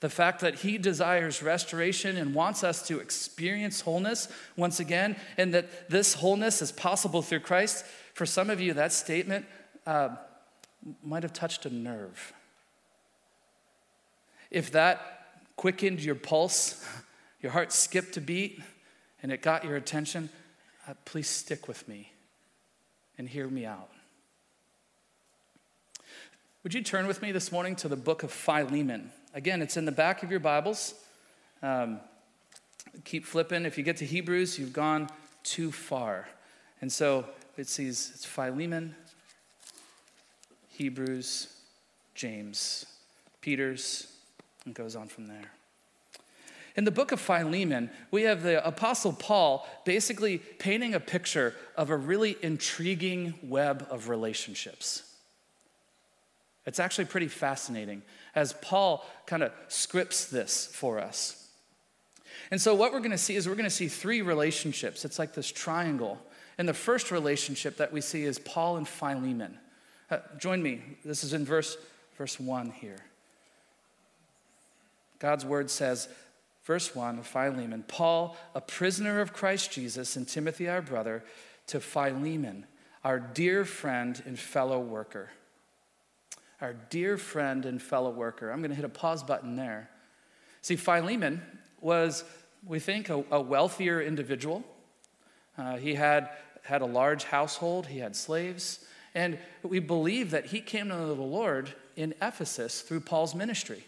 the 0.02 0.10
fact 0.10 0.42
that 0.42 0.54
he 0.54 0.78
desires 0.78 1.42
restoration 1.42 2.16
and 2.16 2.36
wants 2.36 2.64
us 2.64 2.88
to 2.90 3.00
experience 3.00 3.82
wholeness 3.82 4.28
once 4.56 4.80
again, 4.80 5.16
and 5.36 5.52
that 5.56 5.90
this 5.90 6.14
wholeness 6.14 6.62
is 6.62 6.72
possible 6.72 7.24
through 7.24 7.40
Christ, 7.40 7.86
for 8.14 8.28
some 8.28 8.52
of 8.52 8.62
you, 8.62 8.76
that 8.76 8.94
statement 8.94 9.48
uh, 9.88 10.10
might 11.02 11.24
have 11.24 11.34
touched 11.34 11.66
a 11.66 11.72
nerve. 11.72 12.34
If 14.52 14.70
that 14.74 15.26
quickened 15.56 16.04
your 16.04 16.14
pulse, 16.14 16.86
your 17.42 17.52
heart 17.52 17.74
skipped 17.74 18.16
a 18.16 18.22
beat, 18.22 18.62
and 19.24 19.32
it 19.32 19.42
got 19.42 19.66
your 19.66 19.76
attention, 19.76 20.30
uh, 20.88 20.94
please 21.04 21.28
stick 21.28 21.68
with 21.68 21.88
me 21.88 22.12
and 23.18 23.28
hear 23.28 23.48
me 23.48 23.66
out. 23.66 23.90
Would 26.64 26.74
you 26.74 26.82
turn 26.82 27.08
with 27.08 27.22
me 27.22 27.32
this 27.32 27.52
morning 27.52 27.76
to 27.78 27.88
the 27.88 27.96
book 27.96 28.24
of 28.24 28.32
Philemon? 28.32 29.12
Again, 29.34 29.62
it's 29.62 29.78
in 29.78 29.86
the 29.86 29.92
back 29.92 30.24
of 30.24 30.32
your 30.32 30.40
Bibles. 30.40 30.96
Um, 31.64 32.00
keep 33.06 33.26
flipping. 33.26 33.66
If 33.66 33.78
you 33.78 33.84
get 33.84 33.98
to 33.98 34.06
Hebrews, 34.06 34.60
you've 34.60 34.74
gone 34.74 35.10
too 35.44 35.72
far. 35.72 36.28
And 36.82 36.92
so 36.92 37.26
it 37.56 37.68
says 37.68 38.12
it's 38.14 38.26
Philemon, 38.26 38.96
Hebrews, 40.70 41.56
James, 42.16 42.86
Peter's, 43.42 44.12
and 44.66 44.76
goes 44.76 44.96
on 44.96 45.08
from 45.08 45.28
there. 45.28 45.52
In 46.78 46.84
the 46.84 46.92
book 46.92 47.12
of 47.12 47.20
Philemon, 47.20 47.90
we 48.12 48.24
have 48.24 48.44
the 48.44 48.66
Apostle 48.66 49.12
Paul 49.12 49.68
basically 49.84 50.38
painting 50.38 50.94
a 50.94 51.00
picture 51.00 51.56
of 51.76 51.90
a 51.90 51.98
really 51.98 52.38
intriguing 52.44 53.34
web 53.42 53.88
of 53.90 54.10
relationships. 54.10 55.02
It's 56.68 56.80
actually 56.80 57.06
pretty 57.06 57.30
fascinating 57.30 58.04
as 58.36 58.54
Paul 58.62 59.04
kind 59.26 59.42
of 59.42 59.52
scripts 59.70 60.26
this 60.26 60.68
for 60.68 61.00
us. 61.00 61.48
And 62.52 62.62
so, 62.62 62.76
what 62.76 62.94
we're 62.94 63.00
going 63.00 63.10
to 63.12 63.18
see 63.18 63.36
is 63.36 63.48
we're 63.48 63.56
going 63.56 63.64
to 63.64 63.70
see 63.72 63.88
three 63.88 64.22
relationships. 64.22 65.04
It's 65.04 65.18
like 65.18 65.34
this 65.34 65.52
triangle. 65.52 66.22
And 66.60 66.70
the 66.70 66.74
first 66.74 67.10
relationship 67.10 67.78
that 67.78 67.92
we 67.92 68.02
see 68.02 68.24
is 68.24 68.38
Paul 68.38 68.78
and 68.78 68.88
Philemon. 68.88 69.58
Uh, 70.12 70.20
join 70.38 70.62
me. 70.62 70.82
This 71.04 71.24
is 71.24 71.34
in 71.34 71.44
verse, 71.44 71.78
verse 72.18 72.40
1 72.40 72.72
here. 72.72 72.98
God's 75.20 75.46
word 75.46 75.72
says, 75.72 76.10
verse 76.68 76.94
1 76.94 77.20
of 77.20 77.26
Philemon 77.26 77.86
Paul, 77.88 78.36
a 78.54 78.60
prisoner 78.60 79.22
of 79.22 79.32
Christ 79.32 79.72
Jesus, 79.72 80.18
and 80.18 80.28
Timothy, 80.28 80.68
our 80.68 80.82
brother, 80.82 81.24
to 81.68 81.80
Philemon, 81.80 82.66
our 83.06 83.20
dear 83.20 83.64
friend 83.64 84.22
and 84.26 84.38
fellow 84.38 84.78
worker. 84.78 85.32
Our 86.60 86.74
dear 86.74 87.18
friend 87.18 87.66
and 87.66 87.82
fellow 87.82 88.12
worker. 88.12 88.52
I'm 88.52 88.60
going 88.60 88.72
to 88.72 88.76
hit 88.76 88.84
a 88.84 88.90
pause 88.90 89.24
button 89.24 89.56
there. 89.56 89.90
See, 90.62 90.76
Philemon 90.76 91.42
was, 91.80 92.26
we 92.66 92.80
think, 92.80 93.10
a, 93.10 93.24
a 93.32 93.40
wealthier 93.40 94.02
individual. 94.02 94.66
Uh, 95.58 95.78
he 95.78 95.94
had, 95.94 96.30
had 96.64 96.82
a 96.82 96.86
large 96.86 97.24
household, 97.24 97.88
he 97.88 98.00
had 98.00 98.14
slaves, 98.14 98.84
and 99.16 99.40
we 99.64 99.80
believe 99.80 100.32
that 100.32 100.48
he 100.48 100.60
came 100.60 100.90
to 100.90 100.96
the 100.96 101.14
Lord 101.14 101.74
in 101.96 102.14
Ephesus 102.22 102.82
through 102.82 103.00
Paul's 103.00 103.34
ministry. 103.34 103.86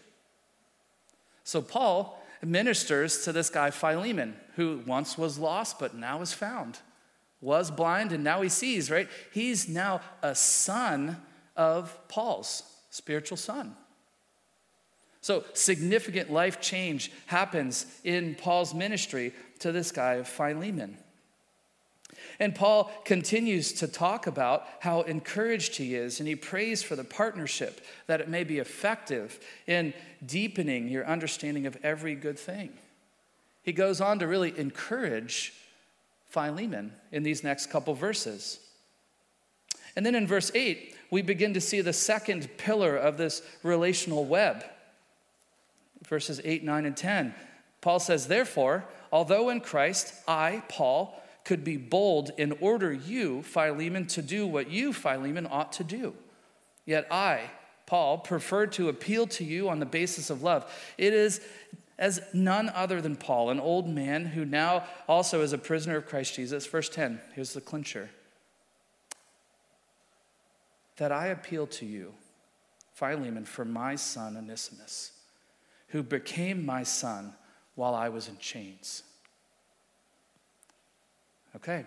So 1.44 1.60
Paul 1.60 2.19
ministers 2.42 3.24
to 3.24 3.32
this 3.32 3.50
guy 3.50 3.70
Philemon, 3.70 4.36
who 4.56 4.82
once 4.86 5.18
was 5.18 5.38
lost 5.38 5.78
but 5.78 5.94
now 5.94 6.20
is 6.20 6.32
found, 6.32 6.78
was 7.40 7.70
blind 7.70 8.12
and 8.12 8.24
now 8.24 8.42
he 8.42 8.48
sees, 8.48 8.90
right? 8.90 9.08
He's 9.32 9.68
now 9.68 10.00
a 10.22 10.34
son 10.34 11.20
of 11.56 11.96
Paul's, 12.08 12.62
spiritual 12.90 13.36
son. 13.36 13.76
So, 15.22 15.44
significant 15.52 16.32
life 16.32 16.60
change 16.60 17.12
happens 17.26 17.86
in 18.04 18.34
Paul's 18.36 18.72
ministry 18.72 19.34
to 19.58 19.70
this 19.70 19.92
guy 19.92 20.14
of 20.14 20.28
Philemon. 20.28 20.96
And 22.40 22.54
Paul 22.54 22.90
continues 23.04 23.74
to 23.74 23.86
talk 23.86 24.26
about 24.26 24.66
how 24.80 25.02
encouraged 25.02 25.76
he 25.76 25.94
is, 25.94 26.20
and 26.20 26.28
he 26.28 26.34
prays 26.34 26.82
for 26.82 26.96
the 26.96 27.04
partnership 27.04 27.82
that 28.06 28.22
it 28.22 28.30
may 28.30 28.44
be 28.44 28.58
effective 28.58 29.38
in 29.66 29.92
deepening 30.24 30.88
your 30.88 31.06
understanding 31.06 31.66
of 31.66 31.76
every 31.82 32.14
good 32.14 32.38
thing. 32.38 32.70
He 33.62 33.72
goes 33.72 34.00
on 34.00 34.18
to 34.20 34.26
really 34.26 34.58
encourage 34.58 35.52
Philemon 36.30 36.94
in 37.12 37.24
these 37.24 37.44
next 37.44 37.66
couple 37.66 37.92
verses. 37.94 38.58
And 39.94 40.06
then 40.06 40.14
in 40.14 40.26
verse 40.26 40.50
8, 40.54 40.96
we 41.10 41.20
begin 41.20 41.52
to 41.54 41.60
see 41.60 41.82
the 41.82 41.92
second 41.92 42.48
pillar 42.56 42.96
of 42.96 43.18
this 43.18 43.42
relational 43.62 44.24
web. 44.24 44.64
Verses 46.08 46.40
8, 46.42 46.64
9, 46.64 46.86
and 46.86 46.96
10. 46.96 47.34
Paul 47.82 48.00
says, 48.00 48.28
Therefore, 48.28 48.86
although 49.12 49.50
in 49.50 49.60
Christ 49.60 50.14
I, 50.26 50.62
Paul, 50.68 51.19
could 51.44 51.64
be 51.64 51.76
bold 51.76 52.30
and 52.38 52.54
order 52.60 52.92
you, 52.92 53.42
Philemon, 53.42 54.06
to 54.08 54.22
do 54.22 54.46
what 54.46 54.70
you, 54.70 54.92
Philemon, 54.92 55.46
ought 55.50 55.72
to 55.74 55.84
do. 55.84 56.14
Yet 56.84 57.06
I, 57.10 57.50
Paul, 57.86 58.18
prefer 58.18 58.66
to 58.68 58.88
appeal 58.88 59.26
to 59.28 59.44
you 59.44 59.68
on 59.68 59.80
the 59.80 59.86
basis 59.86 60.30
of 60.30 60.42
love. 60.42 60.70
It 60.98 61.12
is 61.12 61.40
as 61.98 62.22
none 62.32 62.70
other 62.70 63.00
than 63.02 63.14
Paul, 63.14 63.50
an 63.50 63.60
old 63.60 63.86
man 63.86 64.24
who 64.24 64.44
now 64.44 64.84
also 65.06 65.42
is 65.42 65.52
a 65.52 65.58
prisoner 65.58 65.96
of 65.96 66.06
Christ 66.06 66.34
Jesus. 66.34 66.66
Verse 66.66 66.88
10, 66.88 67.20
here's 67.34 67.52
the 67.52 67.60
clincher. 67.60 68.08
That 70.96 71.12
I 71.12 71.26
appeal 71.26 71.66
to 71.66 71.86
you, 71.86 72.14
Philemon, 72.94 73.44
for 73.44 73.66
my 73.66 73.96
son 73.96 74.36
Onesimus, 74.36 75.12
who 75.88 76.02
became 76.02 76.64
my 76.64 76.84
son 76.84 77.34
while 77.74 77.94
I 77.94 78.08
was 78.08 78.28
in 78.28 78.38
chains. 78.38 79.02
Okay. 81.56 81.84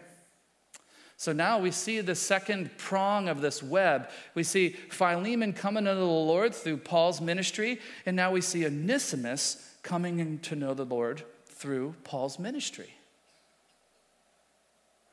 So 1.17 1.31
now 1.31 1.57
we 1.57 1.71
see 1.71 2.01
the 2.01 2.15
second 2.15 2.77
prong 2.77 3.29
of 3.29 3.39
this 3.39 3.63
web. 3.63 4.09
We 4.35 4.43
see 4.43 4.69
Philemon 4.69 5.53
coming 5.53 5.85
to 5.85 5.95
the 5.95 6.03
Lord 6.03 6.53
through 6.53 6.77
Paul's 6.77 7.21
ministry, 7.21 7.79
and 8.05 8.15
now 8.15 8.31
we 8.31 8.41
see 8.41 8.65
Onesimus 8.65 9.77
coming 9.83 10.39
to 10.39 10.55
know 10.55 10.73
the 10.73 10.85
Lord 10.85 11.23
through 11.45 11.95
Paul's 12.03 12.39
ministry. 12.39 12.93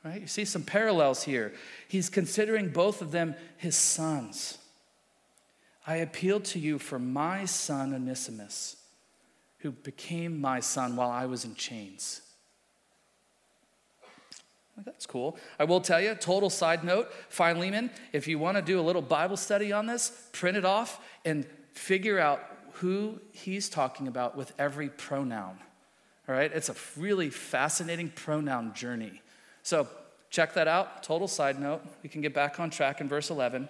Right? 0.03 0.21
You 0.21 0.27
see 0.27 0.45
some 0.45 0.63
parallels 0.63 1.23
here. 1.23 1.53
He's 1.87 2.09
considering 2.09 2.69
both 2.69 3.01
of 3.01 3.11
them 3.11 3.35
his 3.57 3.75
sons. 3.75 4.57
I 5.85 5.97
appeal 5.97 6.39
to 6.41 6.59
you 6.59 6.79
for 6.79 6.99
my 6.99 7.45
son 7.45 7.93
Onesimus, 7.93 8.75
who 9.59 9.71
became 9.71 10.41
my 10.41 10.59
son 10.59 10.95
while 10.95 11.09
I 11.09 11.25
was 11.25 11.45
in 11.45 11.55
chains. 11.55 12.21
That's 14.85 15.05
cool. 15.05 15.37
I 15.59 15.63
will 15.63 15.81
tell 15.81 16.01
you, 16.01 16.15
total 16.15 16.49
side 16.49 16.83
note 16.83 17.11
Philemon, 17.29 17.91
if 18.13 18.27
you 18.27 18.39
want 18.39 18.57
to 18.57 18.61
do 18.61 18.79
a 18.79 18.81
little 18.81 19.01
Bible 19.01 19.37
study 19.37 19.71
on 19.71 19.85
this, 19.85 20.29
print 20.31 20.57
it 20.57 20.65
off 20.65 20.99
and 21.25 21.45
figure 21.73 22.19
out 22.19 22.43
who 22.73 23.19
he's 23.31 23.69
talking 23.69 24.07
about 24.07 24.35
with 24.35 24.53
every 24.57 24.89
pronoun. 24.89 25.57
All 26.27 26.35
right? 26.35 26.51
It's 26.53 26.69
a 26.69 26.75
really 26.97 27.29
fascinating 27.29 28.09
pronoun 28.09 28.73
journey. 28.73 29.21
So 29.63 29.87
check 30.29 30.53
that 30.53 30.67
out. 30.67 31.03
Total 31.03 31.27
side 31.27 31.59
note. 31.59 31.81
We 32.03 32.09
can 32.09 32.21
get 32.21 32.33
back 32.33 32.59
on 32.59 32.69
track 32.69 33.01
in 33.01 33.07
verse 33.07 33.29
11. 33.29 33.69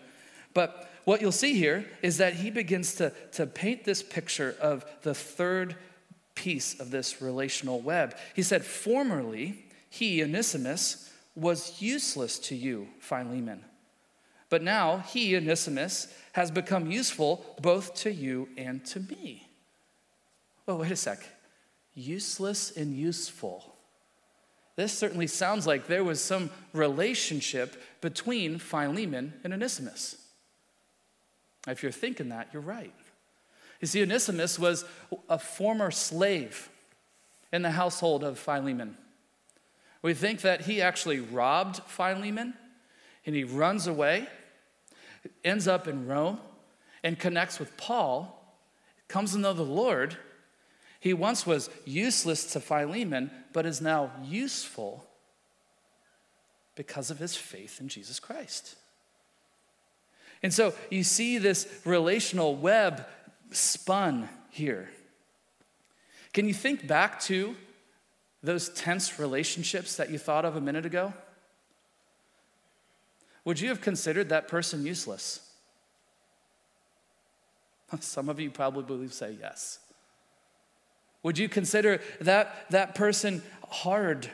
But 0.54 0.90
what 1.06 1.22
you'll 1.22 1.32
see 1.32 1.56
here 1.56 1.86
is 2.02 2.18
that 2.18 2.36
he 2.36 2.52
begins 2.52 2.96
to, 2.96 3.12
to 3.34 3.48
paint 3.48 3.84
this 3.84 4.04
picture 4.04 4.56
of 4.62 4.86
the 5.02 5.14
third 5.14 5.76
piece 6.36 6.80
of 6.80 6.92
this 6.92 7.22
relational 7.22 7.80
web. 7.80 8.16
He 8.36 8.44
said, 8.44 8.64
Formerly, 8.64 9.66
he, 9.92 10.24
Onesimus, 10.24 11.12
was 11.36 11.82
useless 11.82 12.40
to 12.40 12.56
you, 12.56 12.88
Philemon. 13.00 13.62
But 14.50 14.64
now 14.64 15.00
he, 15.00 15.36
Onesimus, 15.36 16.08
has 16.32 16.50
become 16.50 16.90
useful 16.90 17.58
both 17.62 17.94
to 17.96 18.12
you 18.12 18.48
and 18.58 18.86
to 18.86 19.02
me. 19.02 19.50
Oh, 20.66 20.78
wait 20.78 20.92
a 20.92 20.96
sec. 20.96 21.20
Useless 21.94 22.72
and 22.78 22.96
useful. 22.96 23.76
This 24.78 24.98
certainly 24.98 25.28
sounds 25.28 25.68
like 25.68 25.88
there 25.88 26.06
was 26.06 26.24
some 26.24 26.50
relationship 26.72 27.76
between 28.00 28.60
Philemon 28.60 29.34
and 29.44 29.54
Onesimus. 29.54 30.16
If 31.68 31.84
you're 31.84 31.92
thinking 31.92 32.30
that, 32.30 32.48
you're 32.54 32.62
right. 32.62 32.94
You 33.82 33.88
see, 33.88 34.02
Onesimus 34.02 34.58
was 34.58 34.86
a 35.30 35.38
former 35.38 35.92
slave 35.92 36.70
in 37.52 37.62
the 37.62 37.72
household 37.72 38.24
of 38.24 38.40
Philemon. 38.40 38.96
We 40.02 40.14
think 40.14 40.42
that 40.42 40.62
he 40.62 40.82
actually 40.82 41.20
robbed 41.20 41.78
Philemon 41.88 42.54
and 43.26 43.36
he 43.36 43.44
runs 43.44 43.88
away, 43.88 44.28
ends 45.44 45.68
up 45.68 45.88
in 45.88 46.08
Rome, 46.08 46.40
and 47.04 47.20
connects 47.20 47.60
with 47.60 47.76
Paul, 47.78 48.56
comes 49.08 49.34
to 49.34 49.38
know 49.38 49.54
the 49.54 49.64
Lord. 49.64 50.18
He 51.00 51.14
once 51.14 51.46
was 51.46 51.70
useless 51.86 52.52
to 52.54 52.60
Philemon, 52.60 53.32
but 53.54 53.66
is 53.66 53.82
now 53.82 54.12
useful 54.24 55.06
because 56.76 57.12
of 57.12 57.20
his 57.20 57.36
faith 57.36 57.80
in 57.80 57.88
Jesus 57.88 58.20
Christ. 58.20 58.76
And 60.42 60.54
so 60.54 60.74
you 60.90 61.04
see 61.04 61.38
this 61.38 61.68
relational 61.86 62.56
web 62.56 63.06
spun 63.52 64.28
here. 64.50 64.90
Can 66.34 66.48
you 66.48 66.54
think 66.54 66.88
back 66.88 67.20
to 67.22 67.56
those 68.44 68.70
tense 68.70 69.20
relationships 69.20 69.96
that 69.98 70.10
you 70.10 70.18
thought 70.18 70.46
of 70.46 70.56
a 70.56 70.62
minute 70.62 70.86
ago? 70.86 71.14
Would 73.46 73.60
you 73.60 73.70
have 73.70 73.82
considered 73.82 74.30
that 74.30 74.48
person 74.48 74.86
useless? 74.86 75.52
Some 78.00 78.30
of 78.30 78.40
you 78.40 78.50
probably 78.50 78.84
believe 78.84 79.14
say 79.14 79.36
yes. 79.40 79.80
Would 81.24 81.38
you 81.38 81.50
consider 81.50 82.02
that, 82.20 82.66
that 82.72 82.96
person 82.96 83.44
hard 83.70 84.30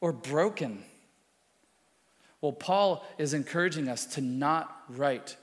or 0.00 0.12
broken? 0.12 0.82
Well, 2.40 2.52
Paul 2.52 3.04
is 3.18 3.34
encouraging 3.34 3.88
us 3.88 4.04
to 4.06 4.20
not 4.20 4.76
write. 4.88 5.36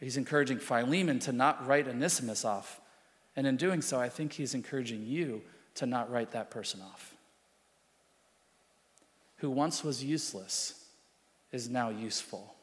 He's 0.00 0.16
encouraging 0.16 0.58
Philemon 0.58 1.18
to 1.20 1.32
not 1.32 1.66
write 1.66 1.88
Onesimus 1.88 2.44
off. 2.44 2.80
And 3.36 3.46
in 3.46 3.56
doing 3.56 3.82
so, 3.82 4.00
I 4.00 4.08
think 4.08 4.32
he's 4.32 4.54
encouraging 4.54 5.04
you 5.06 5.42
to 5.76 5.86
not 5.86 6.10
write 6.10 6.32
that 6.32 6.50
person 6.50 6.80
off. 6.80 7.14
Who 9.36 9.50
once 9.50 9.82
was 9.82 10.04
useless 10.04 10.84
is 11.52 11.68
now 11.68 11.88
useful. 11.88 12.54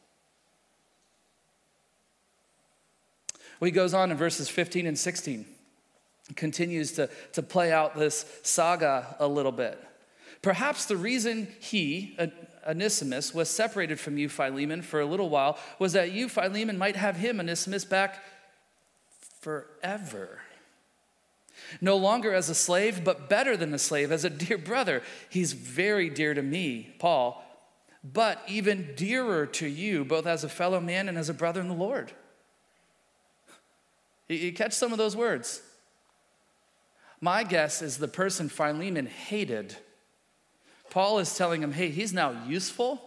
He 3.60 3.70
goes 3.72 3.92
on 3.92 4.10
in 4.10 4.16
verses 4.16 4.48
15 4.48 4.86
and 4.86 4.98
16, 4.98 5.44
continues 6.36 6.92
to, 6.92 7.10
to 7.32 7.42
play 7.42 7.72
out 7.72 7.96
this 7.96 8.24
saga 8.42 9.16
a 9.18 9.26
little 9.26 9.52
bit. 9.52 9.82
Perhaps 10.42 10.86
the 10.86 10.96
reason 10.96 11.48
he, 11.58 12.16
Onesimus 12.66 13.34
was 13.34 13.50
separated 13.50 13.98
from 13.98 14.16
you, 14.16 14.28
Philemon, 14.28 14.82
for 14.82 15.00
a 15.00 15.06
little 15.06 15.28
while 15.28 15.58
was 15.80 15.94
that 15.94 16.12
you, 16.12 16.28
Philemon, 16.28 16.78
might 16.78 16.94
have 16.94 17.16
him, 17.16 17.40
Onesimus, 17.40 17.84
back 17.84 18.22
forever. 19.40 20.40
No 21.80 21.96
longer 21.96 22.32
as 22.32 22.48
a 22.48 22.54
slave, 22.54 23.04
but 23.04 23.28
better 23.28 23.56
than 23.56 23.74
a 23.74 23.78
slave, 23.78 24.12
as 24.12 24.24
a 24.24 24.30
dear 24.30 24.58
brother. 24.58 25.02
He's 25.28 25.52
very 25.52 26.10
dear 26.10 26.34
to 26.34 26.42
me, 26.42 26.94
Paul, 26.98 27.44
but 28.04 28.42
even 28.46 28.94
dearer 28.96 29.46
to 29.46 29.66
you, 29.66 30.04
both 30.04 30.26
as 30.26 30.44
a 30.44 30.48
fellow 30.48 30.80
man 30.80 31.08
and 31.08 31.18
as 31.18 31.28
a 31.28 31.34
brother 31.34 31.60
in 31.60 31.68
the 31.68 31.74
Lord. 31.74 32.12
You 34.28 34.52
catch 34.52 34.72
some 34.72 34.92
of 34.92 34.98
those 34.98 35.16
words? 35.16 35.62
My 37.20 37.44
guess 37.44 37.82
is 37.82 37.98
the 37.98 38.08
person 38.08 38.48
Philemon 38.48 39.06
hated 39.06 39.76
Paul 40.90 41.18
is 41.18 41.36
telling 41.36 41.62
him, 41.62 41.72
hey, 41.72 41.90
he's 41.90 42.12
now 42.12 42.34
useful. 42.46 43.02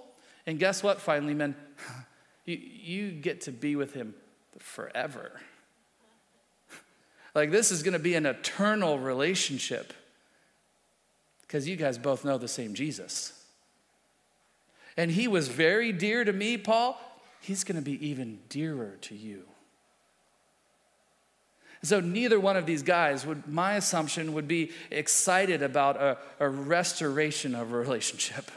And 0.46 0.60
guess 0.60 0.84
what, 0.84 1.02
Philemon? 1.02 1.56
You, 2.44 2.58
you 2.58 3.12
get 3.12 3.42
to 3.42 3.52
be 3.52 3.76
with 3.76 3.94
him 3.94 4.16
forever. 4.58 5.40
Like, 7.34 7.52
this 7.52 7.72
is 7.72 7.84
going 7.84 7.94
to 7.94 8.00
be 8.00 8.16
an 8.16 8.26
eternal 8.26 9.00
relationship 9.00 9.94
because 11.42 11.68
you 11.68 11.76
guys 11.76 11.98
both 11.98 12.24
know 12.26 12.38
the 12.38 12.48
same 12.48 12.74
Jesus. 12.74 13.34
And 14.98 15.12
he 15.12 15.28
was 15.28 15.48
very 15.48 15.92
dear 15.92 16.24
to 16.24 16.34
me, 16.34 16.58
Paul. 16.58 17.00
He's 17.42 17.64
going 17.64 17.76
to 17.76 17.82
be 17.82 18.06
even 18.08 18.40
dearer 18.50 18.98
to 19.02 19.16
you. 19.16 19.44
So 21.84 22.00
neither 22.00 22.40
one 22.40 22.58
of 22.58 22.66
these 22.66 22.84
guys 22.84 23.26
would, 23.26 23.48
my 23.48 23.74
assumption, 23.74 24.34
would 24.34 24.48
be 24.48 24.72
excited 24.92 25.64
about 25.64 25.98
a, 25.98 26.18
a 26.40 26.48
restoration 26.48 27.56
of 27.56 27.74
a 27.74 27.78
relationship. 27.78 28.52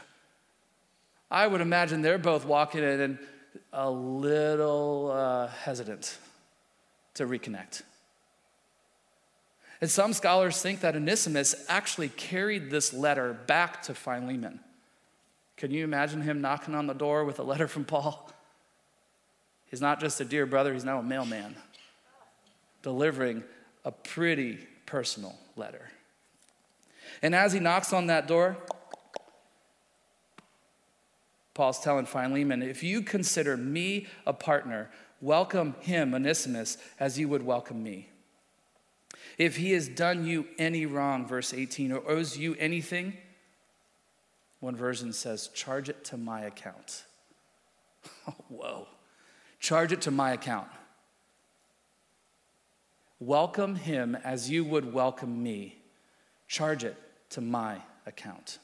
I 1.31 1.47
would 1.47 1.61
imagine 1.61 2.01
they're 2.01 2.19
both 2.19 2.45
walking 2.45 2.83
in 2.83 3.01
and 3.01 3.19
a 3.73 3.89
little 3.89 5.11
uh, 5.11 5.47
hesitant 5.47 6.17
to 7.15 7.25
reconnect. 7.25 7.81
And 9.81 9.89
some 9.89 10.13
scholars 10.13 10.61
think 10.61 10.79
that 10.81 10.95
Onesimus 10.95 11.65
actually 11.67 12.09
carried 12.09 12.69
this 12.69 12.93
letter 12.93 13.33
back 13.33 13.81
to 13.83 13.93
Philemon. 13.93 14.59
Can 15.57 15.71
you 15.71 15.83
imagine 15.83 16.21
him 16.21 16.41
knocking 16.41 16.75
on 16.75 16.87
the 16.87 16.93
door 16.93 17.25
with 17.25 17.39
a 17.39 17.43
letter 17.43 17.67
from 17.67 17.85
Paul? 17.85 18.31
He's 19.65 19.81
not 19.81 19.99
just 19.99 20.21
a 20.21 20.25
dear 20.25 20.45
brother, 20.45 20.73
he's 20.73 20.85
now 20.85 20.99
a 20.99 21.03
mailman 21.03 21.55
delivering 22.81 23.43
a 23.83 23.91
pretty 23.91 24.59
personal 24.85 25.35
letter. 25.55 25.89
And 27.23 27.33
as 27.33 27.51
he 27.51 27.59
knocks 27.59 27.93
on 27.93 28.07
that 28.07 28.27
door, 28.27 28.57
Paul's 31.55 31.79
telling 31.79 32.05
Philemon, 32.05 32.61
if 32.61 32.83
you 32.83 33.01
consider 33.01 33.57
me 33.57 34.07
a 34.27 34.33
partner, 34.33 34.91
welcome 35.19 35.73
him, 35.79 36.13
Onesimus, 36.13 36.77
as 36.99 37.17
you 37.17 37.27
would 37.27 37.43
welcome 37.43 37.81
me. 37.81 38.09
If 39.37 39.57
he 39.57 39.73
has 39.73 39.89
done 39.89 40.25
you 40.25 40.47
any 40.57 40.85
wrong, 40.85 41.27
verse 41.27 41.53
18, 41.53 41.91
or 41.91 42.09
owes 42.09 42.37
you 42.37 42.55
anything, 42.55 43.13
one 44.59 44.75
version 44.75 45.11
says, 45.11 45.49
charge 45.49 45.89
it 45.89 46.03
to 46.05 46.17
my 46.17 46.41
account. 46.41 47.03
whoa. 48.47 48.87
Charge 49.59 49.91
it 49.91 50.01
to 50.01 50.11
my 50.11 50.31
account. 50.31 50.69
Welcome 53.19 53.75
him 53.75 54.15
as 54.23 54.49
you 54.49 54.63
would 54.63 54.93
welcome 54.93 55.41
me. 55.41 55.77
Charge 56.47 56.83
it 56.83 56.95
to 57.31 57.41
my 57.41 57.81
account. 58.05 58.59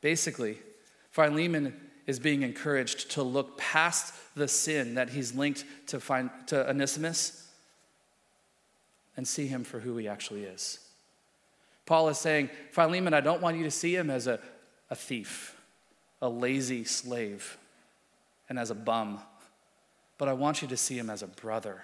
Basically, 0.00 0.58
Philemon 1.10 1.74
is 2.06 2.18
being 2.18 2.42
encouraged 2.42 3.10
to 3.12 3.22
look 3.22 3.56
past 3.58 4.14
the 4.34 4.48
sin 4.48 4.94
that 4.94 5.10
he's 5.10 5.34
linked 5.34 5.64
to, 5.86 6.00
find, 6.00 6.30
to 6.46 6.68
Onesimus 6.68 7.48
and 9.16 9.26
see 9.26 9.46
him 9.46 9.64
for 9.64 9.80
who 9.80 9.96
he 9.96 10.08
actually 10.08 10.44
is. 10.44 10.78
Paul 11.86 12.08
is 12.08 12.18
saying, 12.18 12.50
Philemon, 12.70 13.14
I 13.14 13.20
don't 13.20 13.42
want 13.42 13.56
you 13.56 13.64
to 13.64 13.70
see 13.70 13.94
him 13.94 14.08
as 14.08 14.26
a, 14.26 14.40
a 14.90 14.94
thief, 14.94 15.56
a 16.20 16.28
lazy 16.28 16.84
slave, 16.84 17.58
and 18.48 18.58
as 18.58 18.70
a 18.70 18.74
bum 18.74 19.20
but 20.22 20.28
I 20.28 20.34
want 20.34 20.62
you 20.62 20.68
to 20.68 20.76
see 20.76 20.96
him 20.96 21.10
as 21.10 21.22
a 21.22 21.26
brother 21.26 21.82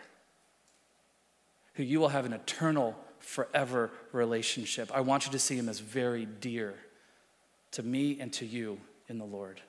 who 1.75 1.83
you 1.83 1.99
will 1.99 2.11
have 2.11 2.25
an 2.25 2.33
eternal, 2.33 2.95
forever 3.19 3.91
relationship. 4.13 4.93
I 4.95 5.01
want 5.01 5.27
you 5.27 5.33
to 5.33 5.41
see 5.41 5.57
him 5.57 5.69
as 5.69 5.81
very 5.81 6.25
dear 6.25 6.77
to 7.73 7.83
me 7.83 8.21
and 8.21 8.33
to 8.35 8.47
you 8.47 8.79
in 9.09 9.19
the 9.19 9.25
Lord. 9.25 9.61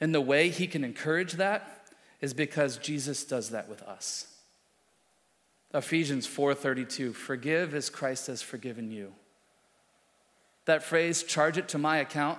And 0.00 0.14
the 0.14 0.20
way 0.20 0.48
he 0.48 0.66
can 0.66 0.84
encourage 0.84 1.34
that 1.34 1.86
is 2.20 2.34
because 2.34 2.78
Jesus 2.78 3.24
does 3.24 3.50
that 3.50 3.68
with 3.68 3.82
us. 3.82 4.26
Ephesians 5.74 6.26
4:32 6.26 7.12
forgive 7.14 7.74
as 7.74 7.90
Christ 7.90 8.28
has 8.28 8.42
forgiven 8.42 8.90
you. 8.90 9.14
That 10.64 10.82
phrase 10.82 11.22
charge 11.22 11.58
it 11.58 11.68
to 11.70 11.78
my 11.78 11.98
account. 11.98 12.38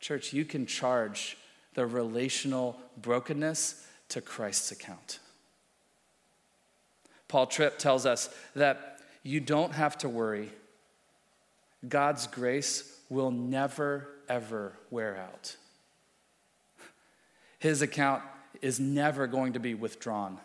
Church, 0.00 0.32
you 0.32 0.44
can 0.44 0.66
charge 0.66 1.36
the 1.74 1.86
relational 1.86 2.80
brokenness 2.96 3.86
to 4.08 4.20
Christ's 4.20 4.72
account. 4.72 5.18
Paul 7.28 7.46
Tripp 7.46 7.78
tells 7.78 8.06
us 8.06 8.28
that 8.54 9.00
you 9.22 9.40
don't 9.40 9.72
have 9.72 9.96
to 9.98 10.08
worry. 10.08 10.50
God's 11.86 12.26
grace 12.26 12.98
will 13.08 13.30
never, 13.30 14.08
ever 14.28 14.72
wear 14.90 15.16
out. 15.16 15.56
His 17.60 17.82
account 17.82 18.22
is 18.60 18.80
never 18.80 19.26
going 19.26 19.52
to 19.52 19.60
be 19.60 19.74
withdrawn. 19.74 20.40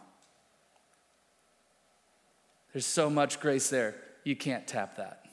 There's 2.73 2.85
so 2.85 3.09
much 3.09 3.39
grace 3.39 3.69
there, 3.69 3.95
you 4.23 4.35
can't 4.35 4.67
tap 4.67 4.97
that. 4.97 5.23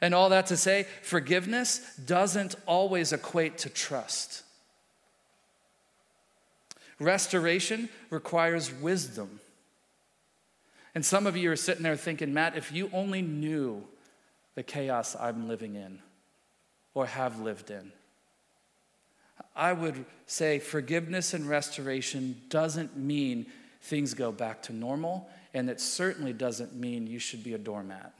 And 0.00 0.14
all 0.14 0.28
that 0.28 0.46
to 0.46 0.56
say, 0.56 0.86
forgiveness 1.02 1.96
doesn't 1.96 2.56
always 2.66 3.12
equate 3.12 3.58
to 3.58 3.68
trust. 3.68 4.42
Restoration 7.00 7.88
requires 8.10 8.72
wisdom. 8.72 9.40
And 10.94 11.04
some 11.04 11.26
of 11.28 11.36
you 11.36 11.50
are 11.52 11.56
sitting 11.56 11.84
there 11.84 11.96
thinking, 11.96 12.34
Matt, 12.34 12.56
if 12.56 12.72
you 12.72 12.90
only 12.92 13.22
knew 13.22 13.84
the 14.56 14.64
chaos 14.64 15.14
I'm 15.18 15.46
living 15.46 15.76
in 15.76 16.00
or 16.94 17.06
have 17.06 17.40
lived 17.40 17.70
in, 17.70 17.92
I 19.58 19.72
would 19.72 20.06
say 20.26 20.60
forgiveness 20.60 21.34
and 21.34 21.48
restoration 21.48 22.40
doesn't 22.48 22.96
mean 22.96 23.46
things 23.82 24.14
go 24.14 24.30
back 24.30 24.62
to 24.62 24.72
normal, 24.72 25.28
and 25.52 25.68
it 25.68 25.80
certainly 25.80 26.32
doesn't 26.32 26.76
mean 26.76 27.08
you 27.08 27.18
should 27.18 27.42
be 27.42 27.54
a 27.54 27.58
doormat. 27.58 28.14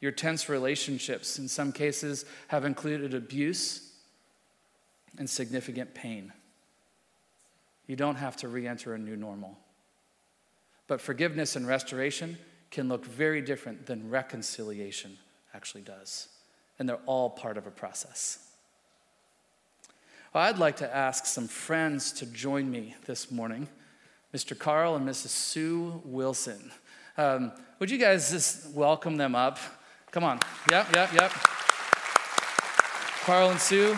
Your 0.00 0.12
tense 0.12 0.48
relationships, 0.48 1.38
in 1.38 1.48
some 1.48 1.70
cases, 1.70 2.24
have 2.46 2.64
included 2.64 3.12
abuse 3.12 3.92
and 5.18 5.28
significant 5.28 5.92
pain. 5.94 6.32
You 7.86 7.96
don't 7.96 8.16
have 8.16 8.36
to 8.36 8.48
re 8.48 8.66
enter 8.66 8.94
a 8.94 8.98
new 8.98 9.16
normal. 9.16 9.58
But 10.86 11.02
forgiveness 11.02 11.56
and 11.56 11.66
restoration 11.66 12.38
can 12.70 12.88
look 12.88 13.04
very 13.04 13.42
different 13.42 13.84
than 13.84 14.08
reconciliation 14.08 15.18
actually 15.52 15.82
does. 15.82 16.28
And 16.78 16.88
they're 16.88 17.00
all 17.04 17.28
part 17.28 17.58
of 17.58 17.66
a 17.66 17.70
process. 17.70 18.47
I'd 20.34 20.58
like 20.58 20.76
to 20.76 20.96
ask 20.96 21.24
some 21.24 21.48
friends 21.48 22.12
to 22.12 22.26
join 22.26 22.70
me 22.70 22.94
this 23.06 23.30
morning 23.30 23.66
Mr. 24.34 24.56
Carl 24.56 24.94
and 24.94 25.08
Mrs. 25.08 25.28
Sue 25.28 26.02
Wilson. 26.04 26.70
Um, 27.16 27.50
would 27.78 27.90
you 27.90 27.96
guys 27.96 28.30
just 28.30 28.70
welcome 28.74 29.16
them 29.16 29.34
up? 29.34 29.58
Come 30.10 30.24
on. 30.24 30.38
Yep, 30.70 30.94
yep, 30.94 31.12
yep. 31.14 31.32
Carl 33.24 33.50
and 33.50 33.58
Sue, 33.58 33.96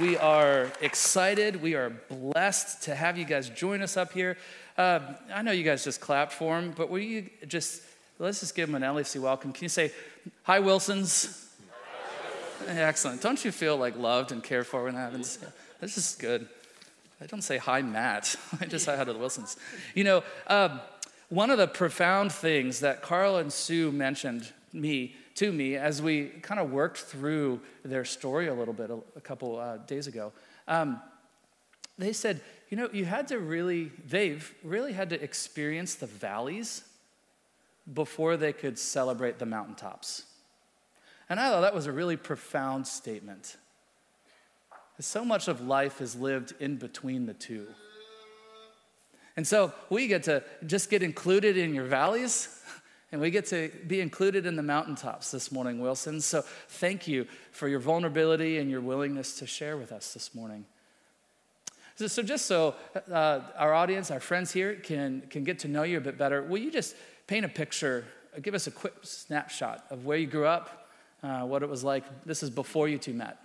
we 0.00 0.16
are 0.16 0.72
excited. 0.80 1.60
We 1.60 1.74
are 1.74 1.90
blessed 1.90 2.82
to 2.84 2.94
have 2.94 3.18
you 3.18 3.26
guys 3.26 3.50
join 3.50 3.82
us 3.82 3.98
up 3.98 4.12
here. 4.12 4.38
Uh, 4.78 5.00
I 5.32 5.42
know 5.42 5.52
you 5.52 5.64
guys 5.64 5.84
just 5.84 6.00
clapped 6.00 6.32
for 6.32 6.58
them, 6.58 6.72
but 6.74 6.88
will 6.88 6.98
you 6.98 7.28
just, 7.46 7.82
let's 8.18 8.40
just 8.40 8.54
give 8.54 8.70
them 8.72 8.82
an 8.82 8.94
LAC 8.94 9.16
welcome. 9.16 9.52
Can 9.52 9.64
you 9.64 9.68
say, 9.68 9.92
Hi, 10.44 10.60
Wilsons? 10.60 11.45
Excellent. 12.66 13.22
Don't 13.22 13.44
you 13.44 13.52
feel 13.52 13.76
like 13.76 13.96
loved 13.96 14.32
and 14.32 14.42
cared 14.42 14.66
for 14.66 14.84
when 14.84 14.94
that 14.94 15.00
happens? 15.00 15.38
This 15.80 15.96
is 15.96 16.16
good. 16.18 16.48
I 17.20 17.26
don't 17.26 17.42
say 17.42 17.58
hi, 17.58 17.80
Matt. 17.82 18.36
I 18.60 18.66
just 18.66 18.84
say 18.84 18.96
hi 18.96 19.04
to 19.04 19.12
the 19.12 19.18
Wilsons. 19.18 19.56
You 19.94 20.04
know, 20.04 20.24
um, 20.48 20.80
one 21.28 21.50
of 21.50 21.58
the 21.58 21.66
profound 21.66 22.32
things 22.32 22.80
that 22.80 23.02
Carl 23.02 23.36
and 23.36 23.52
Sue 23.52 23.90
mentioned 23.92 24.52
me 24.72 25.14
to 25.36 25.52
me 25.52 25.76
as 25.76 26.00
we 26.02 26.26
kind 26.42 26.60
of 26.60 26.70
worked 26.70 26.98
through 26.98 27.60
their 27.84 28.04
story 28.04 28.48
a 28.48 28.54
little 28.54 28.74
bit 28.74 28.90
a, 28.90 28.98
a 29.16 29.20
couple 29.20 29.58
uh, 29.58 29.78
days 29.78 30.06
ago, 30.06 30.32
um, 30.66 31.00
they 31.98 32.12
said, 32.12 32.40
you 32.68 32.76
know, 32.76 32.88
you 32.92 33.04
had 33.04 33.28
to 33.28 33.38
really, 33.38 33.92
they've 34.06 34.54
really 34.62 34.92
had 34.92 35.10
to 35.10 35.22
experience 35.22 35.94
the 35.94 36.06
valleys 36.06 36.82
before 37.92 38.36
they 38.36 38.52
could 38.52 38.78
celebrate 38.78 39.38
the 39.38 39.46
mountaintops. 39.46 40.24
And 41.28 41.40
I 41.40 41.50
thought 41.50 41.62
that 41.62 41.74
was 41.74 41.86
a 41.86 41.92
really 41.92 42.16
profound 42.16 42.86
statement. 42.86 43.56
So 45.00 45.24
much 45.24 45.48
of 45.48 45.60
life 45.60 46.00
is 46.00 46.16
lived 46.16 46.54
in 46.60 46.76
between 46.76 47.26
the 47.26 47.34
two. 47.34 47.66
And 49.36 49.46
so 49.46 49.72
we 49.90 50.06
get 50.06 50.22
to 50.24 50.42
just 50.64 50.88
get 50.88 51.02
included 51.02 51.58
in 51.58 51.74
your 51.74 51.84
valleys, 51.84 52.62
and 53.12 53.20
we 53.20 53.30
get 53.30 53.44
to 53.46 53.70
be 53.86 54.00
included 54.00 54.46
in 54.46 54.56
the 54.56 54.62
mountaintops 54.62 55.30
this 55.30 55.52
morning, 55.52 55.78
Wilson. 55.80 56.20
So 56.20 56.42
thank 56.68 57.06
you 57.06 57.26
for 57.52 57.68
your 57.68 57.80
vulnerability 57.80 58.58
and 58.58 58.70
your 58.70 58.80
willingness 58.80 59.38
to 59.40 59.46
share 59.46 59.76
with 59.76 59.92
us 59.92 60.14
this 60.14 60.34
morning. 60.34 60.64
So, 61.98 62.22
just 62.22 62.44
so 62.44 62.74
uh, 63.10 63.40
our 63.56 63.72
audience, 63.72 64.10
our 64.10 64.20
friends 64.20 64.52
here, 64.52 64.74
can, 64.74 65.22
can 65.30 65.44
get 65.44 65.60
to 65.60 65.68
know 65.68 65.82
you 65.82 65.96
a 65.96 66.00
bit 66.00 66.18
better, 66.18 66.42
will 66.42 66.58
you 66.58 66.70
just 66.70 66.94
paint 67.26 67.46
a 67.46 67.48
picture, 67.48 68.04
give 68.42 68.52
us 68.52 68.66
a 68.66 68.70
quick 68.70 68.92
snapshot 69.00 69.86
of 69.88 70.04
where 70.04 70.18
you 70.18 70.26
grew 70.26 70.44
up, 70.44 70.85
uh, 71.26 71.44
what 71.44 71.62
it 71.62 71.68
was 71.68 71.82
like? 71.84 72.04
This 72.24 72.42
is 72.42 72.50
before 72.50 72.88
you 72.88 72.98
two 72.98 73.12
met. 73.12 73.38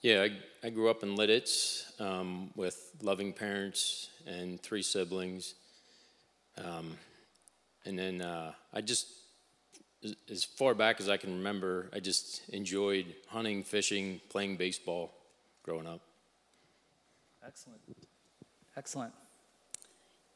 Yeah, 0.00 0.20
I, 0.20 0.66
I 0.66 0.68
grew 0.68 0.90
up 0.90 1.02
in 1.02 1.16
Lititz 1.16 1.98
um, 1.98 2.50
with 2.54 2.90
loving 3.00 3.32
parents 3.32 4.10
and 4.26 4.60
three 4.60 4.82
siblings. 4.82 5.54
Um, 6.62 6.98
and 7.86 7.98
then 7.98 8.20
uh, 8.20 8.52
I 8.74 8.82
just, 8.82 9.06
as 10.30 10.44
far 10.44 10.74
back 10.74 11.00
as 11.00 11.08
I 11.08 11.16
can 11.16 11.30
remember, 11.38 11.88
I 11.90 12.00
just 12.00 12.46
enjoyed 12.50 13.14
hunting, 13.28 13.64
fishing, 13.64 14.20
playing 14.28 14.58
baseball 14.58 15.14
growing 15.62 15.86
up. 15.86 16.02
Excellent. 17.46 17.80
Excellent. 18.76 19.14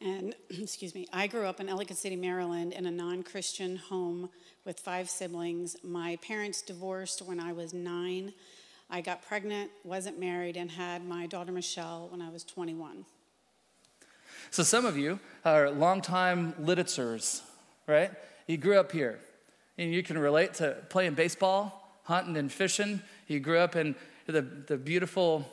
And, 0.01 0.35
excuse 0.51 0.95
me, 0.95 1.07
I 1.13 1.27
grew 1.27 1.47
up 1.47 1.61
in 1.61 1.69
Ellicott 1.69 1.97
City, 1.97 2.17
Maryland, 2.17 2.73
in 2.73 2.87
a 2.87 2.91
non 2.91 3.23
Christian 3.23 3.77
home 3.77 4.31
with 4.65 4.81
five 4.81 5.09
siblings. 5.11 5.77
My 5.83 6.17
parents 6.17 6.63
divorced 6.63 7.23
when 7.23 7.41
I 7.41 7.53
was 7.53 7.73
nine. 7.73 8.33
I 8.91 9.01
got 9.01 9.23
pregnant, 9.23 9.71
wasn't 9.85 10.19
married, 10.19 10.57
and 10.57 10.71
had 10.71 11.05
my 11.05 11.27
daughter 11.27 11.53
Michelle 11.53 12.09
when 12.11 12.23
I 12.23 12.31
was 12.31 12.43
21. 12.45 13.05
So, 14.51 14.63
some 14.63 14.87
of 14.87 14.97
you 14.97 15.21
are 15.45 15.71
longtime 15.71 16.55
Lititzers, 16.55 17.43
right? 17.87 18.11
You 18.47 18.57
grew 18.57 18.79
up 18.79 18.93
here, 18.93 19.19
and 19.77 19.93
you 19.93 20.03
can 20.03 20.17
relate 20.17 20.55
to 20.55 20.77
playing 20.89 21.15
baseball, 21.15 22.01
hunting, 22.05 22.37
and 22.37 22.51
fishing. 22.51 23.03
You 23.27 23.41
grew 23.41 23.59
up 23.59 23.77
in 23.77 23.95
the, 24.27 24.41
the 24.41 24.79
beautiful 24.79 25.47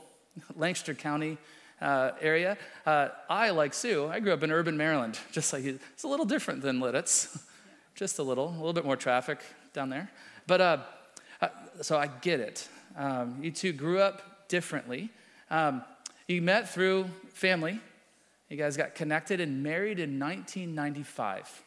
Lancaster 0.55 0.93
County 0.93 1.37
uh, 1.81 2.11
area. 2.21 2.57
Uh, 2.85 3.09
I, 3.29 3.49
like 3.51 3.73
Sue, 3.73 4.07
I 4.07 4.19
grew 4.19 4.33
up 4.33 4.43
in 4.43 4.51
urban 4.51 4.77
Maryland, 4.77 5.19
just 5.31 5.51
like 5.53 5.63
you. 5.63 5.79
It's 5.93 6.03
a 6.03 6.07
little 6.07 6.25
different 6.25 6.61
than 6.61 6.79
Lititz, 6.79 7.41
just 7.95 8.19
a 8.19 8.23
little, 8.23 8.49
a 8.49 8.57
little 8.57 8.73
bit 8.73 8.85
more 8.85 8.97
traffic 8.97 9.39
down 9.73 9.89
there. 9.89 10.09
But 10.47 10.61
uh, 10.61 10.77
uh, 11.41 11.47
so 11.81 11.97
I 11.97 12.07
get 12.07 12.39
it. 12.39 12.67
Um, 12.97 13.39
you 13.41 13.51
two 13.51 13.73
grew 13.73 13.99
up 13.99 14.47
differently. 14.47 15.09
Um, 15.49 15.83
you 16.27 16.41
met 16.41 16.69
through 16.69 17.05
family. 17.33 17.79
You 18.49 18.57
guys 18.57 18.77
got 18.77 18.95
connected 18.95 19.41
and 19.41 19.63
married 19.63 19.99
in 19.99 20.19
1995, 20.19 21.63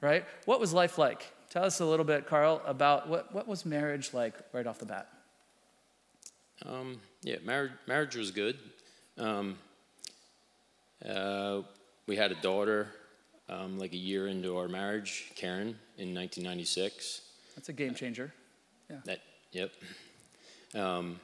right? 0.00 0.24
What 0.44 0.60
was 0.60 0.72
life 0.72 0.98
like? 0.98 1.32
Tell 1.50 1.64
us 1.64 1.80
a 1.80 1.84
little 1.84 2.04
bit, 2.04 2.26
Carl, 2.26 2.62
about 2.66 3.08
what, 3.08 3.34
what 3.34 3.48
was 3.48 3.64
marriage 3.64 4.12
like 4.12 4.34
right 4.52 4.66
off 4.66 4.78
the 4.78 4.86
bat? 4.86 5.08
Um, 6.64 7.00
yeah, 7.22 7.36
marriage, 7.44 7.72
marriage 7.86 8.16
was 8.16 8.30
good. 8.30 8.58
Um, 9.20 9.58
uh, 11.06 11.60
we 12.06 12.16
had 12.16 12.32
a 12.32 12.36
daughter 12.36 12.88
um, 13.50 13.78
like 13.78 13.92
a 13.92 13.98
year 13.98 14.28
into 14.28 14.56
our 14.56 14.66
marriage, 14.66 15.30
Karen, 15.34 15.76
in 15.98 16.14
1996. 16.14 17.20
That's 17.54 17.68
a 17.68 17.72
game 17.72 17.94
changer. 17.94 18.32
Yeah. 18.88 18.96
That, 19.04 19.20
yep. 19.52 19.72
Um, 20.74 21.20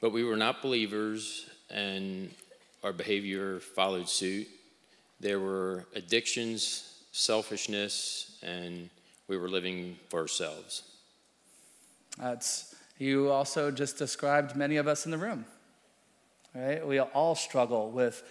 but 0.00 0.12
we 0.12 0.24
were 0.24 0.36
not 0.36 0.62
believers, 0.62 1.50
and 1.68 2.30
our 2.82 2.92
behavior 2.92 3.60
followed 3.60 4.08
suit. 4.08 4.48
There 5.20 5.38
were 5.38 5.84
addictions, 5.94 7.02
selfishness, 7.12 8.38
and 8.42 8.88
we 9.28 9.36
were 9.36 9.48
living 9.48 9.96
for 10.08 10.20
ourselves. 10.20 10.82
That's 12.18 12.74
you 12.98 13.30
also 13.30 13.70
just 13.70 13.98
described 13.98 14.56
many 14.56 14.76
of 14.76 14.88
us 14.88 15.04
in 15.04 15.10
the 15.10 15.18
room. 15.18 15.44
Right? 16.54 16.86
We 16.86 16.98
all 17.00 17.34
struggle 17.34 17.90
with 17.90 18.22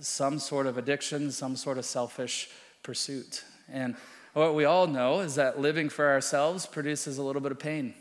some 0.00 0.38
sort 0.38 0.66
of 0.66 0.78
addiction, 0.78 1.30
some 1.30 1.56
sort 1.56 1.78
of 1.78 1.84
selfish 1.84 2.50
pursuit. 2.82 3.44
And 3.70 3.96
what 4.34 4.54
we 4.54 4.64
all 4.64 4.86
know 4.86 5.20
is 5.20 5.36
that 5.36 5.60
living 5.60 5.88
for 5.88 6.08
ourselves 6.08 6.66
produces 6.66 7.18
a 7.18 7.22
little 7.22 7.42
bit 7.42 7.52
of 7.52 7.58
pain. 7.58 7.94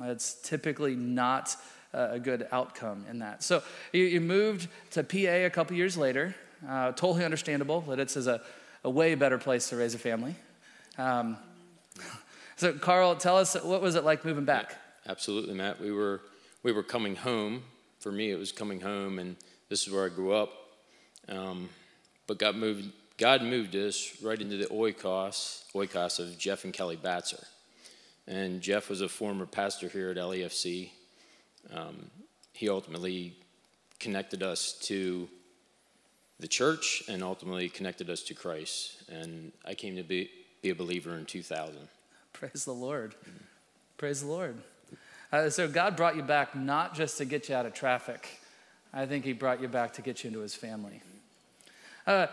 It's 0.00 0.34
typically 0.42 0.96
not 0.96 1.56
a 1.92 2.18
good 2.18 2.48
outcome 2.50 3.04
in 3.10 3.18
that. 3.18 3.42
So 3.42 3.62
you, 3.92 4.04
you 4.04 4.20
moved 4.20 4.68
to 4.92 5.04
PA 5.04 5.44
a 5.44 5.50
couple 5.50 5.76
years 5.76 5.96
later. 5.96 6.34
Uh, 6.66 6.92
totally 6.92 7.24
understandable. 7.24 7.84
Lititz 7.86 8.16
is 8.16 8.26
a, 8.26 8.40
a 8.84 8.90
way 8.90 9.14
better 9.14 9.38
place 9.38 9.68
to 9.68 9.76
raise 9.76 9.94
a 9.94 9.98
family. 9.98 10.34
Um, 10.96 11.36
so 12.56 12.72
Carl, 12.72 13.16
tell 13.16 13.36
us 13.36 13.54
what 13.62 13.82
was 13.82 13.94
it 13.94 14.04
like 14.04 14.24
moving 14.24 14.44
back? 14.44 14.70
Yeah, 14.70 15.12
absolutely, 15.12 15.54
Matt. 15.54 15.80
We 15.80 15.92
were 15.92 16.20
we 16.62 16.72
were 16.72 16.82
coming 16.82 17.16
home. 17.16 17.64
For 18.02 18.10
me, 18.10 18.32
it 18.32 18.38
was 18.38 18.50
coming 18.50 18.80
home, 18.80 19.20
and 19.20 19.36
this 19.68 19.86
is 19.86 19.92
where 19.92 20.04
I 20.04 20.08
grew 20.08 20.32
up. 20.32 20.50
Um, 21.28 21.68
but 22.26 22.38
God 22.38 22.56
moved 22.56 22.90
God 23.16 23.42
moved 23.42 23.76
us 23.76 24.20
right 24.20 24.40
into 24.40 24.56
the 24.56 24.66
oikos 24.66 25.62
oikos 25.72 26.18
of 26.18 26.36
Jeff 26.36 26.64
and 26.64 26.72
Kelly 26.72 26.96
Batzer. 26.96 27.44
And 28.26 28.60
Jeff 28.60 28.90
was 28.90 29.02
a 29.02 29.08
former 29.08 29.46
pastor 29.46 29.88
here 29.88 30.10
at 30.10 30.16
LEFC. 30.16 30.90
Um, 31.72 32.10
he 32.52 32.68
ultimately 32.68 33.36
connected 34.00 34.42
us 34.42 34.72
to 34.82 35.28
the 36.40 36.48
church 36.48 37.04
and 37.08 37.22
ultimately 37.22 37.68
connected 37.68 38.10
us 38.10 38.22
to 38.24 38.34
Christ. 38.34 39.04
And 39.08 39.52
I 39.64 39.74
came 39.74 39.94
to 39.94 40.02
be, 40.02 40.28
be 40.60 40.70
a 40.70 40.74
believer 40.74 41.16
in 41.16 41.24
2000. 41.24 41.76
Praise 42.32 42.64
the 42.64 42.72
Lord. 42.72 43.14
Mm-hmm. 43.14 43.44
Praise 43.96 44.22
the 44.22 44.26
Lord. 44.26 44.56
Uh, 45.32 45.48
so 45.48 45.66
God 45.66 45.96
brought 45.96 46.14
you 46.14 46.22
back 46.22 46.54
not 46.54 46.94
just 46.94 47.16
to 47.18 47.24
get 47.24 47.48
you 47.48 47.54
out 47.54 47.64
of 47.64 47.72
traffic. 47.72 48.40
I 48.92 49.06
think 49.06 49.24
He 49.24 49.32
brought 49.32 49.62
you 49.62 49.68
back 49.68 49.94
to 49.94 50.02
get 50.02 50.22
you 50.22 50.28
into 50.28 50.40
His 50.40 50.54
family. 50.54 51.00
Uh, 52.06 52.26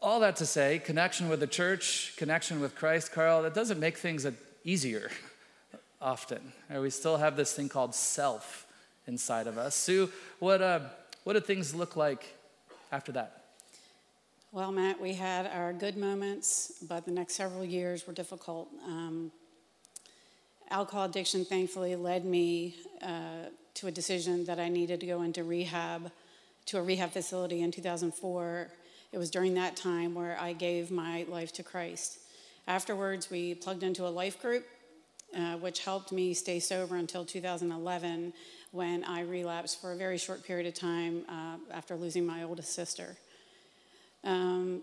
all 0.00 0.20
that 0.20 0.36
to 0.36 0.46
say, 0.46 0.78
connection 0.78 1.28
with 1.28 1.40
the 1.40 1.46
church, 1.46 2.12
connection 2.16 2.60
with 2.60 2.74
Christ, 2.74 3.12
Carl, 3.12 3.42
that 3.42 3.54
doesn't 3.54 3.80
make 3.80 3.96
things 3.96 4.26
easier 4.62 5.10
often. 6.02 6.52
We 6.70 6.90
still 6.90 7.16
have 7.16 7.36
this 7.36 7.54
thing 7.54 7.68
called 7.68 7.94
self 7.94 8.66
inside 9.06 9.46
of 9.46 9.56
us. 9.56 9.74
Sue, 9.74 10.10
what, 10.38 10.60
uh, 10.60 10.80
what 11.24 11.32
did 11.32 11.46
things 11.46 11.74
look 11.74 11.96
like 11.96 12.36
after 12.92 13.10
that? 13.12 13.44
Well, 14.52 14.70
Matt, 14.70 15.00
we 15.00 15.14
had 15.14 15.46
our 15.46 15.72
good 15.72 15.96
moments, 15.96 16.84
but 16.86 17.04
the 17.04 17.10
next 17.10 17.34
several 17.34 17.64
years 17.64 18.06
were 18.06 18.12
difficult. 18.12 18.68
Um, 18.86 19.32
alcohol 20.70 21.04
addiction, 21.04 21.44
thankfully, 21.44 21.96
led 21.96 22.24
me 22.24 22.76
uh, 23.02 23.50
to 23.74 23.86
a 23.86 23.90
decision 23.90 24.44
that 24.46 24.58
I 24.58 24.68
needed 24.68 25.00
to 25.00 25.06
go 25.06 25.22
into 25.22 25.44
rehab, 25.44 26.10
to 26.66 26.78
a 26.78 26.82
rehab 26.82 27.10
facility 27.12 27.62
in 27.62 27.70
2004 27.70 28.70
it 29.12 29.18
was 29.18 29.30
during 29.30 29.54
that 29.54 29.76
time 29.76 30.14
where 30.14 30.36
I 30.38 30.52
gave 30.52 30.90
my 30.90 31.24
life 31.28 31.52
to 31.54 31.62
Christ. 31.62 32.18
Afterwards, 32.66 33.30
we 33.30 33.54
plugged 33.54 33.82
into 33.82 34.06
a 34.06 34.10
life 34.10 34.40
group, 34.40 34.66
uh, 35.34 35.56
which 35.56 35.84
helped 35.84 36.12
me 36.12 36.34
stay 36.34 36.60
sober 36.60 36.96
until 36.96 37.24
2011 37.24 38.32
when 38.72 39.04
I 39.04 39.22
relapsed 39.22 39.80
for 39.80 39.92
a 39.92 39.96
very 39.96 40.18
short 40.18 40.44
period 40.44 40.66
of 40.66 40.74
time 40.74 41.24
uh, 41.28 41.56
after 41.72 41.96
losing 41.96 42.26
my 42.26 42.42
oldest 42.42 42.74
sister. 42.74 43.16
Um, 44.24 44.82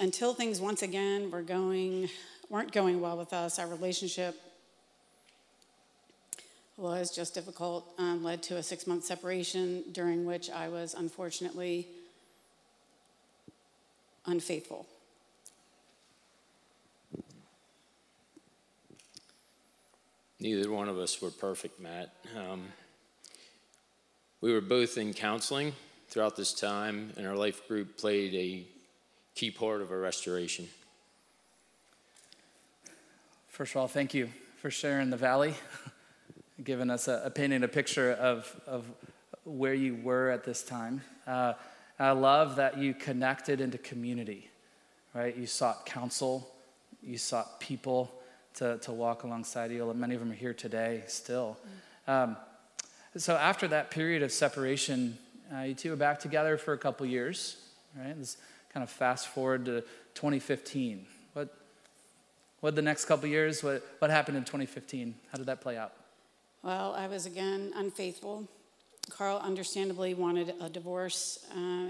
until 0.00 0.34
things 0.34 0.60
once 0.60 0.82
again 0.82 1.30
were 1.30 1.42
going, 1.42 2.08
weren't 2.50 2.72
going 2.72 3.00
well 3.00 3.16
with 3.16 3.32
us, 3.32 3.60
our 3.60 3.68
relationship 3.68 4.40
was 6.76 7.14
just 7.14 7.34
difficult, 7.34 7.92
um, 7.98 8.24
led 8.24 8.42
to 8.44 8.56
a 8.56 8.62
six 8.62 8.86
month 8.86 9.04
separation 9.04 9.84
during 9.92 10.24
which 10.24 10.50
I 10.50 10.68
was 10.68 10.94
unfortunately 10.94 11.88
unfaithful. 14.26 14.86
Neither 20.40 20.70
one 20.70 20.88
of 20.88 20.98
us 20.98 21.22
were 21.22 21.30
perfect, 21.30 21.80
Matt. 21.80 22.12
Um, 22.36 22.64
we 24.40 24.52
were 24.52 24.60
both 24.60 24.98
in 24.98 25.14
counseling 25.14 25.72
throughout 26.08 26.36
this 26.36 26.52
time, 26.52 27.12
and 27.16 27.26
our 27.26 27.34
life 27.34 27.66
group 27.66 27.96
played 27.96 28.34
a 28.34 28.66
key 29.34 29.50
part 29.50 29.80
of 29.80 29.90
our 29.90 29.98
restoration. 29.98 30.68
First 33.48 33.72
of 33.72 33.78
all, 33.78 33.88
thank 33.88 34.12
you 34.12 34.28
for 34.60 34.70
sharing 34.70 35.10
the 35.10 35.16
valley, 35.16 35.54
giving 36.62 36.90
us 36.90 37.08
a, 37.08 37.22
a 37.24 37.30
painting 37.30 37.64
a 37.64 37.68
picture 37.68 38.12
of, 38.12 38.60
of 38.66 38.86
where 39.44 39.74
you 39.74 39.96
were 39.96 40.30
at 40.30 40.44
this 40.44 40.62
time. 40.62 41.02
Uh, 41.26 41.54
I 41.98 42.10
love 42.12 42.56
that 42.56 42.78
you 42.78 42.94
connected 42.94 43.60
into 43.60 43.78
community, 43.78 44.50
right? 45.14 45.36
You 45.36 45.46
sought 45.46 45.86
counsel, 45.86 46.48
you 47.02 47.18
sought 47.18 47.60
people 47.60 48.12
to, 48.54 48.78
to 48.78 48.92
walk 48.92 49.24
alongside 49.24 49.70
you. 49.70 49.92
Many 49.94 50.14
of 50.14 50.20
them 50.20 50.30
are 50.30 50.34
here 50.34 50.54
today 50.54 51.02
still. 51.06 51.56
Um, 52.06 52.36
so 53.16 53.36
after 53.36 53.68
that 53.68 53.90
period 53.90 54.22
of 54.22 54.32
separation, 54.32 55.18
uh, 55.54 55.62
you 55.62 55.74
two 55.74 55.90
were 55.90 55.96
back 55.96 56.18
together 56.18 56.56
for 56.56 56.72
a 56.72 56.78
couple 56.78 57.06
years, 57.06 57.56
right? 57.96 58.16
This 58.18 58.36
kind 58.72 58.82
of 58.82 58.90
fast 58.90 59.28
forward 59.28 59.64
to 59.66 59.82
2015. 60.14 61.06
What, 61.32 61.54
what 62.60 62.74
the 62.74 62.82
next 62.82 63.04
couple 63.04 63.28
years? 63.28 63.62
What, 63.62 63.86
what 64.00 64.10
happened 64.10 64.36
in 64.36 64.44
2015? 64.44 65.14
How 65.30 65.38
did 65.38 65.46
that 65.46 65.60
play 65.60 65.76
out? 65.76 65.92
Well, 66.64 66.94
I 66.96 67.08
was 67.08 67.26
again 67.26 67.74
unfaithful. 67.76 68.48
Carl 69.10 69.38
understandably 69.44 70.14
wanted 70.14 70.54
a 70.62 70.70
divorce. 70.70 71.44
Uh, 71.54 71.88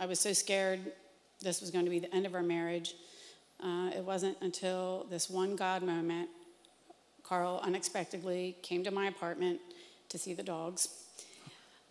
I 0.00 0.06
was 0.06 0.18
so 0.18 0.32
scared 0.32 0.80
this 1.42 1.60
was 1.60 1.70
going 1.70 1.84
to 1.84 1.90
be 1.90 1.98
the 1.98 2.12
end 2.14 2.24
of 2.24 2.34
our 2.34 2.42
marriage. 2.42 2.94
Uh, 3.62 3.90
it 3.94 4.02
wasn't 4.02 4.38
until 4.40 5.06
this 5.10 5.28
one 5.28 5.54
God 5.54 5.82
moment, 5.82 6.30
Carl 7.22 7.60
unexpectedly 7.62 8.56
came 8.62 8.82
to 8.84 8.90
my 8.90 9.06
apartment 9.06 9.60
to 10.08 10.16
see 10.16 10.32
the 10.32 10.42
dogs. 10.42 10.88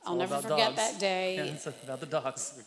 I'll 0.04 0.16
never 0.16 0.38
forget 0.38 0.76
dogs. 0.76 0.78
that 0.78 1.00
day. 1.00 1.36
Yeah, 1.36 1.44
it's 1.54 1.68
about 1.68 2.00
the 2.00 2.08
dogs. 2.08 2.60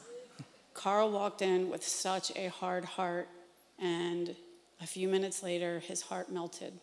Carl 0.73 1.11
walked 1.11 1.43
in 1.43 1.69
with 1.69 1.83
such 1.83 2.31
a 2.37 2.47
hard 2.47 2.85
heart, 2.85 3.29
and 3.77 4.37
a 4.81 4.87
few 4.87 5.09
minutes 5.09 5.43
later, 5.43 5.81
his 5.81 6.01
heart 6.01 6.31
melted. 6.31 6.75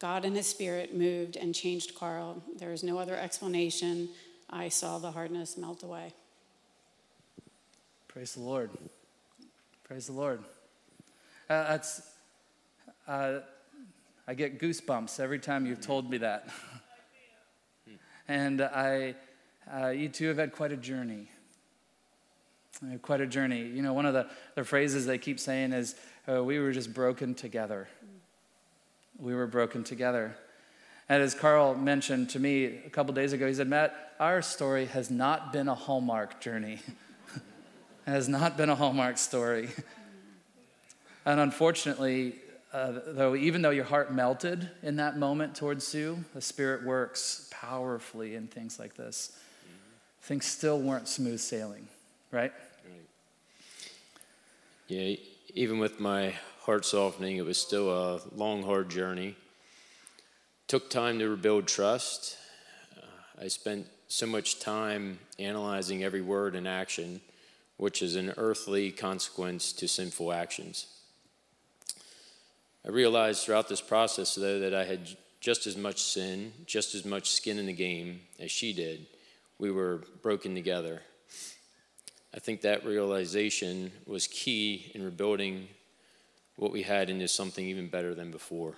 God 0.00 0.24
and 0.24 0.34
his 0.34 0.46
spirit 0.46 0.96
moved 0.96 1.36
and 1.36 1.54
changed 1.54 1.94
Carl. 1.94 2.42
There 2.58 2.72
is 2.72 2.82
no 2.82 2.98
other 2.98 3.14
explanation. 3.14 4.08
I 4.48 4.70
saw 4.70 4.98
the 4.98 5.10
hardness 5.10 5.58
melt 5.58 5.82
away. 5.82 6.14
Praise 8.08 8.34
the 8.34 8.40
Lord. 8.40 8.70
Praise 9.84 10.06
the 10.06 10.14
Lord. 10.14 10.40
Uh, 11.50 11.64
that's, 11.64 12.02
uh, 13.06 13.40
I 14.26 14.34
get 14.34 14.58
goosebumps 14.58 15.20
every 15.20 15.38
time 15.38 15.66
you've 15.66 15.82
told 15.82 16.08
me 16.08 16.18
that. 16.18 16.48
and 18.28 18.62
I, 18.62 19.16
uh, 19.72 19.88
you 19.88 20.08
two 20.08 20.28
have 20.28 20.38
had 20.38 20.52
quite 20.52 20.72
a 20.72 20.76
journey. 20.78 21.28
Uh, 22.82 22.96
quite 22.98 23.20
a 23.20 23.26
journey. 23.26 23.66
You 23.66 23.82
know, 23.82 23.92
one 23.92 24.06
of 24.06 24.14
the, 24.14 24.30
the 24.54 24.64
phrases 24.64 25.04
they 25.04 25.18
keep 25.18 25.38
saying 25.38 25.74
is, 25.74 25.94
uh, 26.26 26.42
we 26.42 26.58
were 26.58 26.72
just 26.72 26.94
broken 26.94 27.34
together. 27.34 27.86
We 29.20 29.34
were 29.34 29.46
broken 29.46 29.84
together. 29.84 30.34
And 31.08 31.22
as 31.22 31.34
Carl 31.34 31.74
mentioned 31.74 32.30
to 32.30 32.38
me 32.38 32.64
a 32.86 32.90
couple 32.90 33.12
days 33.12 33.32
ago, 33.32 33.46
he 33.46 33.52
said, 33.52 33.68
Matt, 33.68 34.14
our 34.18 34.40
story 34.40 34.86
has 34.86 35.10
not 35.10 35.52
been 35.52 35.68
a 35.68 35.74
Hallmark 35.74 36.40
journey. 36.40 36.80
it 37.36 38.10
has 38.10 38.28
not 38.28 38.56
been 38.56 38.70
a 38.70 38.74
Hallmark 38.74 39.18
story. 39.18 39.68
and 41.26 41.40
unfortunately, 41.40 42.36
uh, 42.72 42.92
though, 43.08 43.34
even 43.34 43.60
though 43.62 43.70
your 43.70 43.84
heart 43.84 44.14
melted 44.14 44.70
in 44.82 44.96
that 44.96 45.18
moment 45.18 45.56
towards 45.56 45.86
Sue, 45.86 46.24
the 46.32 46.40
Spirit 46.40 46.84
works 46.84 47.48
powerfully 47.50 48.36
in 48.36 48.46
things 48.46 48.78
like 48.78 48.94
this. 48.94 49.32
Mm-hmm. 49.34 49.76
Things 50.22 50.46
still 50.46 50.78
weren't 50.78 51.08
smooth 51.08 51.40
sailing, 51.40 51.88
right? 52.30 52.52
Right. 52.84 53.00
Yeah, 54.86 55.16
even 55.54 55.78
with 55.80 55.98
my 55.98 56.34
heart 56.70 56.84
softening, 56.84 57.36
it 57.36 57.44
was 57.44 57.58
still 57.58 57.90
a 57.90 58.20
long, 58.36 58.62
hard 58.62 58.88
journey. 58.88 59.34
Took 60.68 60.88
time 60.88 61.18
to 61.18 61.28
rebuild 61.28 61.66
trust. 61.66 62.36
I 63.42 63.48
spent 63.48 63.88
so 64.06 64.24
much 64.24 64.60
time 64.60 65.18
analyzing 65.40 66.04
every 66.04 66.20
word 66.20 66.54
and 66.54 66.68
action, 66.68 67.22
which 67.76 68.02
is 68.02 68.14
an 68.14 68.34
earthly 68.36 68.92
consequence 68.92 69.72
to 69.72 69.88
sinful 69.88 70.32
actions. 70.32 70.86
I 72.86 72.90
realized 72.90 73.44
throughout 73.44 73.68
this 73.68 73.80
process, 73.80 74.36
though, 74.36 74.60
that 74.60 74.72
I 74.72 74.84
had 74.84 75.08
just 75.40 75.66
as 75.66 75.76
much 75.76 76.00
sin, 76.00 76.52
just 76.66 76.94
as 76.94 77.04
much 77.04 77.30
skin 77.30 77.58
in 77.58 77.66
the 77.66 77.72
game 77.72 78.20
as 78.38 78.52
she 78.52 78.72
did. 78.72 79.08
We 79.58 79.72
were 79.72 80.04
broken 80.22 80.54
together. 80.54 81.02
I 82.32 82.38
think 82.38 82.60
that 82.60 82.86
realization 82.86 83.90
was 84.06 84.28
key 84.28 84.92
in 84.94 85.04
rebuilding 85.04 85.66
what 86.60 86.72
we 86.72 86.82
had 86.82 87.08
into 87.08 87.26
something 87.26 87.64
even 87.64 87.88
better 87.88 88.14
than 88.14 88.30
before. 88.30 88.74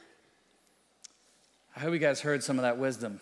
I 1.74 1.80
hope 1.80 1.92
you 1.92 1.98
guys 1.98 2.20
heard 2.20 2.44
some 2.44 2.56
of 2.56 2.62
that 2.62 2.78
wisdom. 2.78 3.18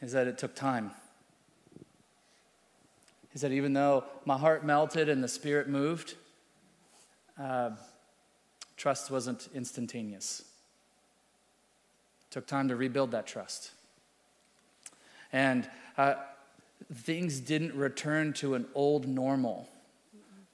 Is 0.00 0.12
that 0.12 0.26
it 0.26 0.38
took 0.38 0.54
time. 0.54 0.92
Is 3.34 3.42
that 3.42 3.52
even 3.52 3.74
though 3.74 4.04
my 4.24 4.38
heart 4.38 4.64
melted 4.64 5.10
and 5.10 5.22
the 5.22 5.28
spirit 5.28 5.68
moved, 5.68 6.14
uh, 7.38 7.72
trust 8.78 9.10
wasn't 9.10 9.50
instantaneous. 9.54 10.40
It 12.30 12.32
took 12.32 12.46
time 12.46 12.68
to 12.68 12.76
rebuild 12.76 13.10
that 13.10 13.26
trust. 13.26 13.72
And 15.34 15.68
uh, 15.98 16.14
things 16.94 17.40
didn't 17.40 17.74
return 17.74 18.32
to 18.34 18.54
an 18.54 18.68
old 18.74 19.06
normal. 19.06 19.68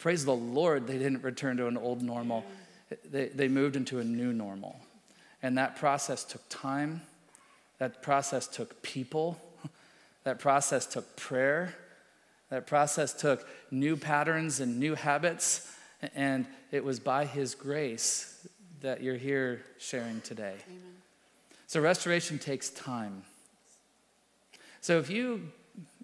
Praise 0.07 0.25
the 0.25 0.37
Lord, 0.37 0.87
they 0.87 0.99
didn't 0.99 1.25
return 1.25 1.57
to 1.57 1.67
an 1.67 1.77
old 1.77 2.01
normal. 2.01 2.45
They, 3.11 3.27
they 3.27 3.49
moved 3.49 3.75
into 3.75 3.99
a 3.99 4.05
new 4.05 4.33
normal. 4.33 4.79
And 5.43 5.59
that 5.59 5.75
process 5.75 6.23
took 6.23 6.43
time, 6.49 7.03
that 7.79 8.03
process 8.03 8.47
took 8.47 8.81
people, 8.83 9.37
that 10.23 10.39
process 10.39 10.87
took 10.87 11.17
prayer, 11.17 11.75
that 12.51 12.69
process 12.69 13.13
took 13.15 13.49
new 13.73 13.97
patterns 13.97 14.61
and 14.61 14.79
new 14.79 14.95
habits. 14.95 15.75
And 16.15 16.47
it 16.71 16.85
was 16.85 17.01
by 17.01 17.25
His 17.25 17.57
grace 17.57 18.47
that 18.83 19.03
you're 19.03 19.17
here 19.17 19.63
sharing 19.81 20.21
today. 20.21 20.55
Amen. 20.69 20.83
So, 21.67 21.81
restoration 21.81 22.39
takes 22.39 22.71
time. 22.71 23.25
So, 24.81 25.01
if 25.01 25.11
you 25.11 25.51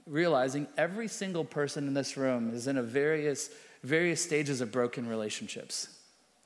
realizing 0.09 0.67
every 0.77 1.07
single 1.07 1.45
person 1.45 1.87
in 1.87 1.95
this 1.95 2.17
room 2.17 2.53
is 2.53 2.67
in 2.67 2.77
a 2.77 2.83
various 2.83 3.49
various 3.83 4.23
stages 4.23 4.61
of 4.61 4.71
broken 4.71 5.09
relationships. 5.09 5.89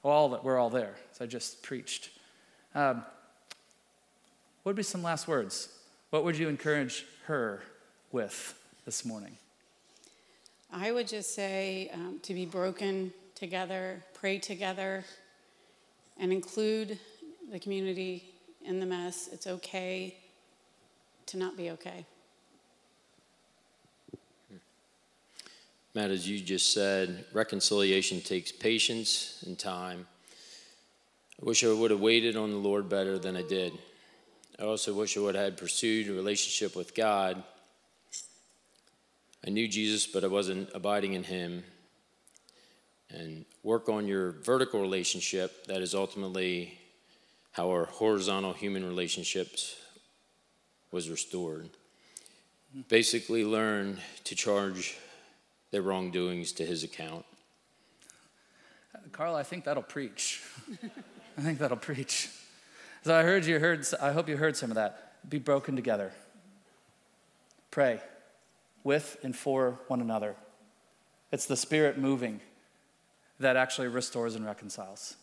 All 0.02 0.40
we're 0.42 0.58
all 0.58 0.70
there. 0.70 0.94
as 1.12 1.20
I 1.20 1.26
just 1.26 1.62
preached. 1.62 2.10
Um, 2.74 3.04
what 4.62 4.70
would 4.70 4.76
be 4.76 4.82
some 4.82 5.02
last 5.02 5.28
words? 5.28 5.68
What 6.10 6.24
would 6.24 6.36
you 6.36 6.48
encourage 6.48 7.06
her 7.26 7.62
with 8.12 8.58
this 8.84 9.04
morning? 9.04 9.36
I 10.72 10.92
would 10.92 11.08
just 11.08 11.34
say 11.34 11.90
um, 11.92 12.18
to 12.22 12.34
be 12.34 12.46
broken 12.46 13.12
together, 13.34 14.02
pray 14.14 14.38
together, 14.38 15.04
and 16.18 16.32
include 16.32 16.98
the 17.50 17.58
community 17.58 18.24
in 18.64 18.80
the 18.80 18.86
mess. 18.86 19.28
It's 19.32 19.46
okay 19.46 20.16
to 21.26 21.36
not 21.36 21.56
be 21.56 21.70
okay. 21.70 22.04
Matt, 25.96 26.10
as 26.10 26.28
you 26.28 26.38
just 26.38 26.74
said, 26.74 27.24
reconciliation 27.32 28.20
takes 28.20 28.52
patience 28.52 29.42
and 29.46 29.58
time. 29.58 30.06
I 31.40 31.46
wish 31.46 31.64
I 31.64 31.72
would 31.72 31.90
have 31.90 32.00
waited 32.00 32.36
on 32.36 32.50
the 32.50 32.58
Lord 32.58 32.90
better 32.90 33.18
than 33.18 33.34
I 33.34 33.40
did. 33.40 33.72
I 34.60 34.64
also 34.64 34.92
wish 34.92 35.16
I 35.16 35.20
would 35.20 35.36
have 35.36 35.44
had 35.44 35.56
pursued 35.56 36.10
a 36.10 36.12
relationship 36.12 36.76
with 36.76 36.94
God. 36.94 37.42
I 39.46 39.48
knew 39.48 39.66
Jesus, 39.66 40.06
but 40.06 40.22
I 40.22 40.26
wasn't 40.26 40.68
abiding 40.74 41.14
in 41.14 41.24
Him. 41.24 41.64
And 43.08 43.46
work 43.62 43.88
on 43.88 44.06
your 44.06 44.32
vertical 44.32 44.82
relationship. 44.82 45.66
That 45.66 45.80
is 45.80 45.94
ultimately 45.94 46.78
how 47.52 47.70
our 47.70 47.86
horizontal 47.86 48.52
human 48.52 48.84
relationships 48.84 49.76
was 50.92 51.08
restored. 51.08 51.70
Basically, 52.90 53.46
learn 53.46 53.96
to 54.24 54.34
charge 54.34 54.98
their 55.70 55.82
wrongdoings 55.82 56.52
to 56.52 56.64
his 56.64 56.84
account. 56.84 57.24
Carl, 59.12 59.34
I 59.34 59.42
think 59.42 59.64
that'll 59.64 59.82
preach. 59.82 60.42
I 61.38 61.40
think 61.40 61.58
that'll 61.58 61.76
preach. 61.76 62.30
So 63.04 63.14
I 63.14 63.22
heard 63.22 63.44
you 63.44 63.58
heard, 63.58 63.86
I 64.00 64.12
hope 64.12 64.28
you 64.28 64.36
heard 64.36 64.56
some 64.56 64.70
of 64.70 64.76
that. 64.76 65.12
Be 65.28 65.38
broken 65.38 65.76
together. 65.76 66.12
Pray 67.70 68.00
with 68.84 69.18
and 69.22 69.36
for 69.36 69.78
one 69.88 70.00
another. 70.00 70.36
It's 71.32 71.46
the 71.46 71.56
Spirit 71.56 71.98
moving 71.98 72.40
that 73.38 73.56
actually 73.56 73.88
restores 73.88 74.34
and 74.34 74.46
reconciles. 74.46 75.16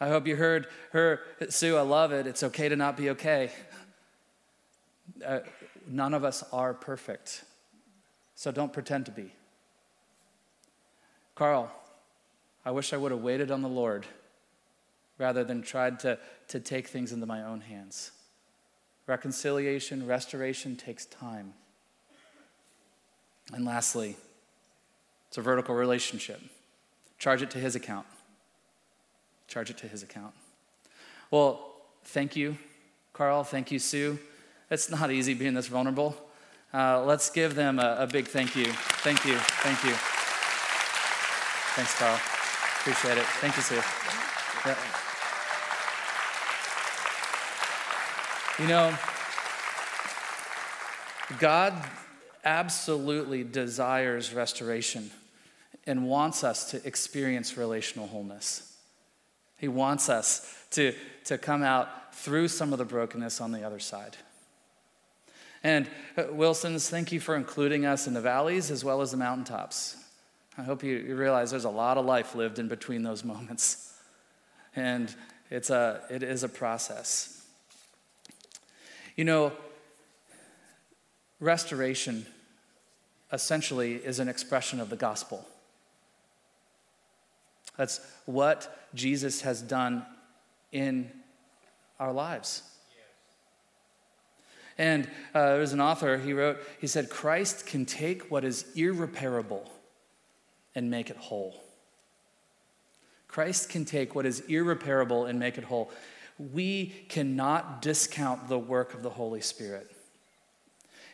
I 0.00 0.08
hope 0.08 0.26
you 0.26 0.36
heard 0.36 0.68
her, 0.92 1.20
Sue, 1.48 1.76
I 1.76 1.80
love 1.80 2.12
it. 2.12 2.26
It's 2.26 2.42
okay 2.44 2.68
to 2.68 2.76
not 2.76 2.96
be 2.96 3.10
okay. 3.10 3.50
Uh, 5.26 5.40
none 5.88 6.14
of 6.14 6.22
us 6.22 6.44
are 6.52 6.72
perfect. 6.72 7.44
So 8.38 8.52
don't 8.52 8.72
pretend 8.72 9.04
to 9.06 9.10
be. 9.10 9.32
Carl, 11.34 11.72
I 12.64 12.70
wish 12.70 12.92
I 12.92 12.96
would 12.96 13.10
have 13.10 13.20
waited 13.20 13.50
on 13.50 13.62
the 13.62 13.68
Lord 13.68 14.06
rather 15.18 15.42
than 15.42 15.60
tried 15.60 15.98
to, 16.00 16.20
to 16.46 16.60
take 16.60 16.86
things 16.86 17.10
into 17.10 17.26
my 17.26 17.42
own 17.42 17.62
hands. 17.62 18.12
Reconciliation, 19.08 20.06
restoration 20.06 20.76
takes 20.76 21.04
time. 21.06 21.52
And 23.52 23.64
lastly, 23.64 24.16
it's 25.26 25.38
a 25.38 25.42
vertical 25.42 25.74
relationship. 25.74 26.40
Charge 27.18 27.42
it 27.42 27.50
to 27.50 27.58
his 27.58 27.74
account. 27.74 28.06
Charge 29.48 29.70
it 29.70 29.78
to 29.78 29.88
his 29.88 30.04
account. 30.04 30.32
Well, 31.32 31.72
thank 32.04 32.36
you, 32.36 32.56
Carl. 33.12 33.42
Thank 33.42 33.72
you, 33.72 33.80
Sue. 33.80 34.16
It's 34.70 34.88
not 34.88 35.10
easy 35.10 35.34
being 35.34 35.54
this 35.54 35.66
vulnerable. 35.66 36.27
Uh, 36.72 37.02
let's 37.04 37.30
give 37.30 37.54
them 37.54 37.78
a, 37.78 37.96
a 38.00 38.06
big 38.06 38.26
thank 38.26 38.54
you. 38.54 38.66
Thank 38.66 39.24
you. 39.24 39.36
Thank 39.36 39.82
you. 39.84 39.94
Thanks, 41.74 41.98
Carl. 41.98 42.20
Appreciate 42.80 43.18
it. 43.18 43.24
Thank 43.40 43.56
you, 43.56 43.62
Sue. 43.62 43.82
Yeah. 44.66 44.76
You 48.58 48.66
know, 48.66 48.98
God 51.38 51.74
absolutely 52.44 53.44
desires 53.44 54.34
restoration 54.34 55.10
and 55.86 56.06
wants 56.06 56.44
us 56.44 56.70
to 56.72 56.86
experience 56.86 57.56
relational 57.56 58.08
wholeness. 58.08 58.76
He 59.56 59.68
wants 59.68 60.08
us 60.08 60.54
to, 60.72 60.94
to 61.24 61.38
come 61.38 61.62
out 61.62 62.14
through 62.14 62.48
some 62.48 62.72
of 62.72 62.78
the 62.78 62.84
brokenness 62.84 63.40
on 63.40 63.52
the 63.52 63.62
other 63.62 63.78
side. 63.78 64.16
And 65.62 65.88
uh, 66.16 66.24
Wilsons, 66.30 66.88
thank 66.88 67.10
you 67.10 67.20
for 67.20 67.36
including 67.36 67.84
us 67.84 68.06
in 68.06 68.14
the 68.14 68.20
valleys 68.20 68.70
as 68.70 68.84
well 68.84 69.00
as 69.00 69.10
the 69.10 69.16
mountaintops. 69.16 69.96
I 70.56 70.62
hope 70.62 70.82
you, 70.82 70.96
you 70.96 71.16
realize 71.16 71.50
there's 71.50 71.64
a 71.64 71.70
lot 71.70 71.98
of 71.98 72.04
life 72.04 72.34
lived 72.34 72.58
in 72.58 72.68
between 72.68 73.02
those 73.02 73.24
moments. 73.32 73.94
And 74.76 75.14
it's 75.50 75.70
a, 75.70 76.02
it 76.10 76.22
is 76.22 76.42
a 76.42 76.48
process. 76.48 77.46
You 79.16 79.24
know, 79.24 79.52
restoration 81.40 82.26
essentially 83.32 83.96
is 83.96 84.20
an 84.20 84.28
expression 84.28 84.80
of 84.80 84.90
the 84.90 84.96
gospel. 84.96 85.46
That's 87.76 88.00
what 88.26 88.88
Jesus 88.94 89.42
has 89.42 89.62
done 89.62 90.04
in 90.72 91.10
our 91.98 92.12
lives. 92.12 92.62
And 94.78 95.08
uh, 95.34 95.50
there 95.50 95.60
was 95.60 95.72
an 95.72 95.80
author, 95.80 96.18
he 96.18 96.32
wrote, 96.32 96.58
he 96.80 96.86
said, 96.86 97.10
Christ 97.10 97.66
can 97.66 97.84
take 97.84 98.30
what 98.30 98.44
is 98.44 98.64
irreparable 98.76 99.70
and 100.74 100.88
make 100.90 101.10
it 101.10 101.16
whole. 101.16 101.60
Christ 103.26 103.68
can 103.68 103.84
take 103.84 104.14
what 104.14 104.24
is 104.24 104.40
irreparable 104.40 105.26
and 105.26 105.38
make 105.38 105.58
it 105.58 105.64
whole 105.64 105.90
we 106.38 106.94
cannot 107.08 107.82
discount 107.82 108.48
the 108.48 108.58
work 108.58 108.94
of 108.94 109.02
the 109.02 109.10
Holy 109.10 109.40
Spirit. 109.40 109.90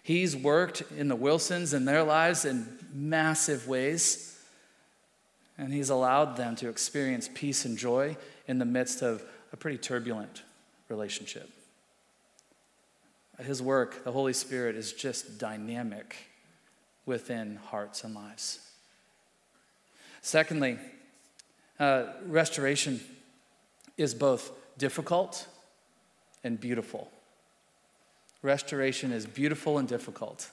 He's 0.02 0.36
worked 0.36 0.82
in 0.96 1.08
the 1.08 1.16
Wilsons 1.16 1.72
and 1.72 1.88
their 1.88 2.02
lives 2.02 2.44
in 2.44 2.78
massive 2.92 3.66
ways, 3.66 4.38
and 5.56 5.72
He's 5.72 5.88
allowed 5.88 6.36
them 6.36 6.56
to 6.56 6.68
experience 6.68 7.28
peace 7.32 7.64
and 7.64 7.78
joy 7.78 8.16
in 8.46 8.58
the 8.58 8.66
midst 8.66 9.00
of 9.02 9.24
a 9.52 9.56
pretty 9.56 9.78
turbulent 9.78 10.42
relationship. 10.88 11.48
His 13.40 13.60
work, 13.60 14.04
the 14.04 14.12
Holy 14.12 14.32
Spirit, 14.32 14.76
is 14.76 14.92
just 14.92 15.38
dynamic 15.38 16.16
within 17.06 17.56
hearts 17.56 18.04
and 18.04 18.14
lives. 18.14 18.60
Secondly, 20.22 20.78
uh, 21.78 22.04
restoration 22.26 23.00
is 23.96 24.14
both 24.14 24.52
difficult 24.78 25.46
and 26.42 26.60
beautiful. 26.60 27.10
Restoration 28.42 29.12
is 29.12 29.26
beautiful 29.26 29.78
and 29.78 29.88
difficult. 29.88 30.50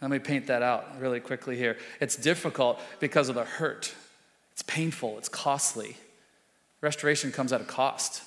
Let 0.00 0.10
me 0.10 0.18
paint 0.18 0.46
that 0.46 0.62
out 0.62 1.00
really 1.00 1.20
quickly 1.20 1.56
here. 1.56 1.76
It's 2.00 2.16
difficult 2.16 2.80
because 3.00 3.28
of 3.28 3.34
the 3.34 3.44
hurt, 3.44 3.94
it's 4.52 4.62
painful, 4.62 5.18
it's 5.18 5.28
costly. 5.28 5.96
Restoration 6.80 7.32
comes 7.32 7.52
at 7.52 7.60
a 7.60 7.64
cost. 7.64 8.22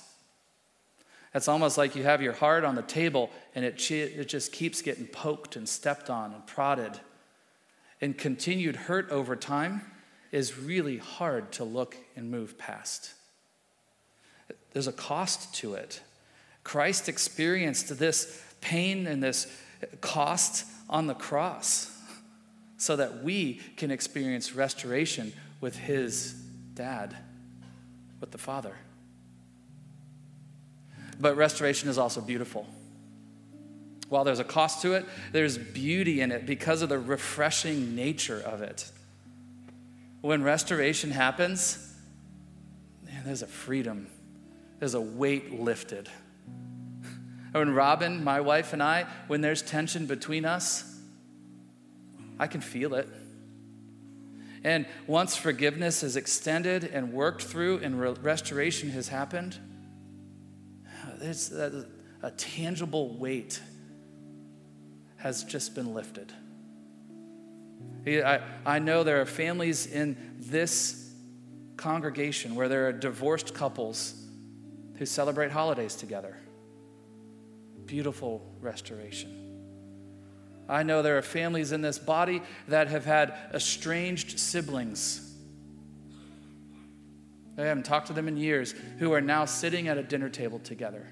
It's 1.34 1.48
almost 1.48 1.78
like 1.78 1.96
you 1.96 2.02
have 2.02 2.20
your 2.20 2.34
heart 2.34 2.64
on 2.64 2.74
the 2.74 2.82
table 2.82 3.30
and 3.54 3.64
it, 3.64 3.90
it 3.90 4.28
just 4.28 4.52
keeps 4.52 4.82
getting 4.82 5.06
poked 5.06 5.56
and 5.56 5.68
stepped 5.68 6.10
on 6.10 6.32
and 6.32 6.46
prodded. 6.46 7.00
And 8.00 8.16
continued 8.16 8.76
hurt 8.76 9.10
over 9.10 9.36
time 9.36 9.82
is 10.30 10.58
really 10.58 10.98
hard 10.98 11.52
to 11.52 11.64
look 11.64 11.96
and 12.16 12.30
move 12.30 12.58
past. 12.58 13.14
There's 14.72 14.88
a 14.88 14.92
cost 14.92 15.54
to 15.56 15.74
it. 15.74 16.00
Christ 16.64 17.08
experienced 17.08 17.98
this 17.98 18.42
pain 18.60 19.06
and 19.06 19.22
this 19.22 19.46
cost 20.00 20.66
on 20.88 21.06
the 21.06 21.14
cross 21.14 21.90
so 22.76 22.96
that 22.96 23.22
we 23.22 23.60
can 23.76 23.90
experience 23.90 24.54
restoration 24.54 25.32
with 25.60 25.76
his 25.76 26.32
dad, 26.74 27.16
with 28.20 28.30
the 28.30 28.38
Father. 28.38 28.76
But 31.22 31.36
restoration 31.36 31.88
is 31.88 31.98
also 31.98 32.20
beautiful. 32.20 32.66
While 34.08 34.24
there's 34.24 34.40
a 34.40 34.44
cost 34.44 34.82
to 34.82 34.94
it, 34.94 35.06
there's 35.30 35.56
beauty 35.56 36.20
in 36.20 36.32
it 36.32 36.44
because 36.44 36.82
of 36.82 36.88
the 36.88 36.98
refreshing 36.98 37.94
nature 37.94 38.40
of 38.40 38.60
it. 38.60 38.90
When 40.20 40.42
restoration 40.42 41.12
happens, 41.12 41.94
man, 43.06 43.22
there's 43.24 43.42
a 43.42 43.46
freedom 43.46 44.08
there's 44.80 44.94
a 44.94 45.00
weight 45.00 45.60
lifted. 45.60 46.08
When 47.52 47.72
Robin, 47.72 48.24
my 48.24 48.40
wife, 48.40 48.72
and 48.72 48.82
I, 48.82 49.06
when 49.28 49.42
there's 49.42 49.62
tension 49.62 50.06
between 50.06 50.44
us, 50.44 50.98
I 52.40 52.48
can 52.48 52.60
feel 52.60 52.94
it. 52.94 53.08
And 54.64 54.86
once 55.06 55.36
forgiveness 55.36 56.02
is 56.02 56.16
extended 56.16 56.82
and 56.82 57.12
worked 57.12 57.44
through 57.44 57.78
and 57.84 58.00
re- 58.00 58.14
restoration 58.22 58.90
has 58.90 59.06
happened, 59.06 59.56
there's 61.22 61.52
a, 61.52 61.86
a 62.22 62.30
tangible 62.32 63.16
weight 63.16 63.60
has 65.16 65.44
just 65.44 65.74
been 65.74 65.94
lifted. 65.94 66.32
I, 68.06 68.40
I 68.66 68.80
know 68.80 69.04
there 69.04 69.20
are 69.20 69.26
families 69.26 69.86
in 69.86 70.16
this 70.38 71.12
congregation 71.76 72.56
where 72.56 72.68
there 72.68 72.88
are 72.88 72.92
divorced 72.92 73.54
couples 73.54 74.14
who 74.96 75.06
celebrate 75.06 75.52
holidays 75.52 75.94
together. 75.94 76.36
Beautiful 77.86 78.44
restoration. 78.60 79.38
I 80.68 80.82
know 80.82 81.02
there 81.02 81.18
are 81.18 81.22
families 81.22 81.70
in 81.70 81.82
this 81.82 81.98
body 81.98 82.42
that 82.66 82.88
have 82.88 83.04
had 83.04 83.34
estranged 83.54 84.40
siblings. 84.40 85.31
I 87.58 87.62
haven't 87.62 87.84
talked 87.84 88.06
to 88.06 88.12
them 88.12 88.28
in 88.28 88.36
years, 88.36 88.74
who 88.98 89.12
are 89.12 89.20
now 89.20 89.44
sitting 89.44 89.88
at 89.88 89.98
a 89.98 90.02
dinner 90.02 90.28
table 90.28 90.58
together 90.58 91.06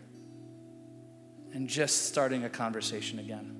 and 1.52 1.68
just 1.68 2.06
starting 2.06 2.44
a 2.44 2.50
conversation 2.50 3.18
again. 3.18 3.56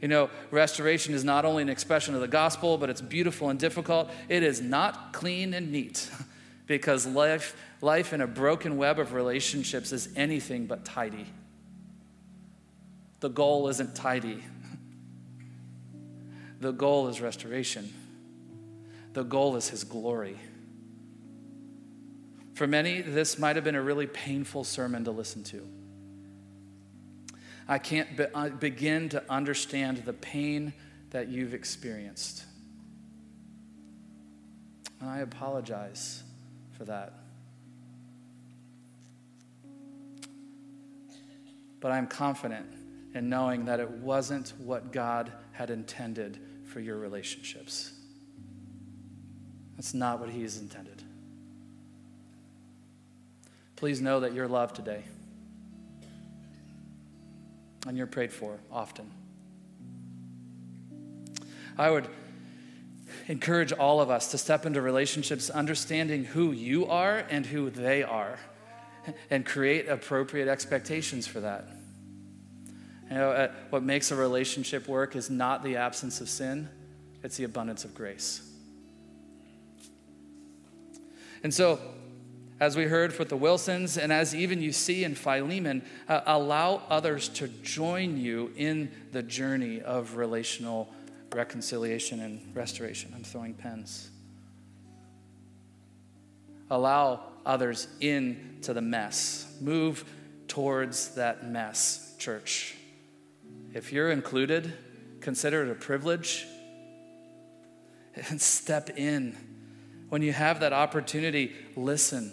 You 0.00 0.08
know, 0.08 0.30
restoration 0.50 1.14
is 1.14 1.24
not 1.24 1.44
only 1.44 1.62
an 1.62 1.68
expression 1.68 2.14
of 2.14 2.20
the 2.20 2.28
gospel, 2.28 2.76
but 2.76 2.90
it's 2.90 3.00
beautiful 3.00 3.48
and 3.48 3.58
difficult. 3.58 4.10
It 4.28 4.42
is 4.42 4.60
not 4.60 5.12
clean 5.12 5.54
and 5.54 5.72
neat. 5.72 6.10
because 6.66 7.06
life, 7.06 7.56
life 7.80 8.12
in 8.12 8.20
a 8.20 8.26
broken 8.26 8.76
web 8.76 8.98
of 8.98 9.12
relationships 9.12 9.92
is 9.92 10.08
anything 10.16 10.66
but 10.66 10.84
tidy. 10.84 11.26
The 13.20 13.28
goal 13.28 13.68
isn't 13.68 13.94
tidy, 13.94 14.42
the 16.60 16.72
goal 16.72 17.08
is 17.08 17.20
restoration, 17.20 17.92
the 19.16 19.24
goal 19.24 19.56
is 19.56 19.70
His 19.70 19.82
glory. 19.82 20.38
For 22.52 22.66
many, 22.66 23.00
this 23.00 23.38
might 23.38 23.56
have 23.56 23.64
been 23.64 23.74
a 23.74 23.80
really 23.80 24.06
painful 24.06 24.62
sermon 24.62 25.04
to 25.04 25.10
listen 25.10 25.42
to. 25.44 25.66
I 27.66 27.78
can't 27.78 28.14
be- 28.14 28.26
uh, 28.34 28.50
begin 28.50 29.08
to 29.08 29.24
understand 29.30 30.02
the 30.04 30.12
pain 30.12 30.74
that 31.10 31.28
you've 31.28 31.54
experienced. 31.54 32.44
And 35.00 35.08
I 35.08 35.20
apologize 35.20 36.22
for 36.76 36.84
that. 36.84 37.14
But 41.80 41.92
I'm 41.92 42.06
confident 42.06 42.66
in 43.14 43.30
knowing 43.30 43.64
that 43.64 43.80
it 43.80 43.90
wasn't 43.90 44.52
what 44.58 44.92
God 44.92 45.32
had 45.52 45.70
intended 45.70 46.38
for 46.66 46.80
your 46.80 46.98
relationships. 46.98 47.95
That's 49.76 49.94
not 49.94 50.20
what 50.20 50.30
He 50.30 50.42
has 50.42 50.58
intended. 50.58 51.02
Please 53.76 54.00
know 54.00 54.20
that 54.20 54.32
you're 54.32 54.48
loved 54.48 54.76
today. 54.76 55.02
And 57.86 57.96
you're 57.96 58.06
prayed 58.06 58.32
for 58.32 58.58
often. 58.72 59.10
I 61.78 61.90
would 61.90 62.08
encourage 63.28 63.72
all 63.72 64.00
of 64.00 64.10
us 64.10 64.30
to 64.30 64.38
step 64.38 64.66
into 64.66 64.80
relationships 64.80 65.50
understanding 65.50 66.24
who 66.24 66.52
you 66.52 66.86
are 66.86 67.24
and 67.30 67.44
who 67.46 67.70
they 67.70 68.02
are. 68.02 68.38
and 69.30 69.44
create 69.44 69.88
appropriate 69.88 70.48
expectations 70.48 71.26
for 71.26 71.40
that. 71.40 71.68
You 73.10 73.16
know, 73.16 73.30
uh, 73.30 73.52
what 73.70 73.82
makes 73.82 74.10
a 74.10 74.16
relationship 74.16 74.88
work 74.88 75.14
is 75.14 75.30
not 75.30 75.62
the 75.62 75.76
absence 75.76 76.20
of 76.20 76.28
sin, 76.28 76.68
it's 77.22 77.36
the 77.36 77.44
abundance 77.44 77.84
of 77.84 77.94
grace. 77.94 78.42
And 81.42 81.52
so, 81.52 81.80
as 82.58 82.76
we 82.76 82.84
heard 82.84 83.18
with 83.18 83.28
the 83.28 83.36
Wilsons, 83.36 83.98
and 83.98 84.12
as 84.12 84.34
even 84.34 84.62
you 84.62 84.72
see 84.72 85.04
in 85.04 85.14
Philemon, 85.14 85.82
uh, 86.08 86.22
allow 86.26 86.82
others 86.88 87.28
to 87.30 87.48
join 87.48 88.16
you 88.16 88.52
in 88.56 88.90
the 89.12 89.22
journey 89.22 89.82
of 89.82 90.16
relational 90.16 90.88
reconciliation 91.34 92.20
and 92.20 92.40
restoration. 92.54 93.12
I'm 93.14 93.24
throwing 93.24 93.54
pens. 93.54 94.10
Allow 96.70 97.20
others 97.44 97.88
into 98.00 98.72
the 98.72 98.80
mess. 98.80 99.54
Move 99.60 100.04
towards 100.48 101.14
that 101.14 101.46
mess, 101.46 102.14
church. 102.18 102.74
If 103.74 103.92
you're 103.92 104.10
included, 104.10 104.72
consider 105.20 105.64
it 105.64 105.70
a 105.70 105.74
privilege 105.74 106.46
and 108.14 108.40
step 108.40 108.90
in. 108.96 109.36
When 110.08 110.22
you 110.22 110.32
have 110.32 110.60
that 110.60 110.72
opportunity, 110.72 111.52
listen. 111.74 112.30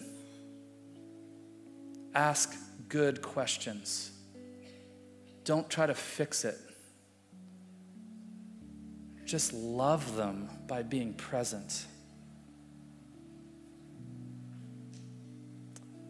Ask 2.13 2.55
good 2.89 3.21
questions. 3.21 4.11
Don't 5.43 5.69
try 5.69 5.87
to 5.87 5.95
fix 5.95 6.45
it. 6.45 6.57
Just 9.25 9.53
love 9.53 10.15
them 10.15 10.49
by 10.67 10.83
being 10.83 11.13
present. 11.13 11.85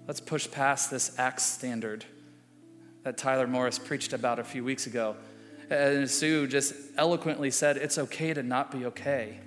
Let's 0.07 0.20
push 0.20 0.51
past 0.51 0.91
this 0.91 1.18
Acts 1.18 1.43
standard 1.43 2.03
that 3.03 3.18
Tyler 3.18 3.47
Morris 3.47 3.80
preached 3.80 4.11
about 4.11 4.39
a 4.39 4.43
few 4.43 4.64
weeks 4.64 4.88
ago. 4.88 5.16
And 5.70 6.09
Sue 6.09 6.47
just 6.47 6.74
eloquently 6.97 7.51
said, 7.51 7.78
It's 7.78 7.97
okay 7.97 8.34
to 8.34 8.43
not 8.43 8.72
be 8.72 8.86
okay. 8.88 9.39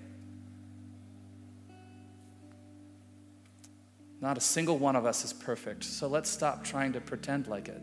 Not 4.20 4.38
a 4.38 4.40
single 4.40 4.78
one 4.78 4.96
of 4.96 5.04
us 5.04 5.24
is 5.24 5.32
perfect, 5.32 5.84
so 5.84 6.06
let's 6.06 6.30
stop 6.30 6.64
trying 6.64 6.92
to 6.94 7.00
pretend 7.00 7.48
like 7.48 7.68
it. 7.68 7.82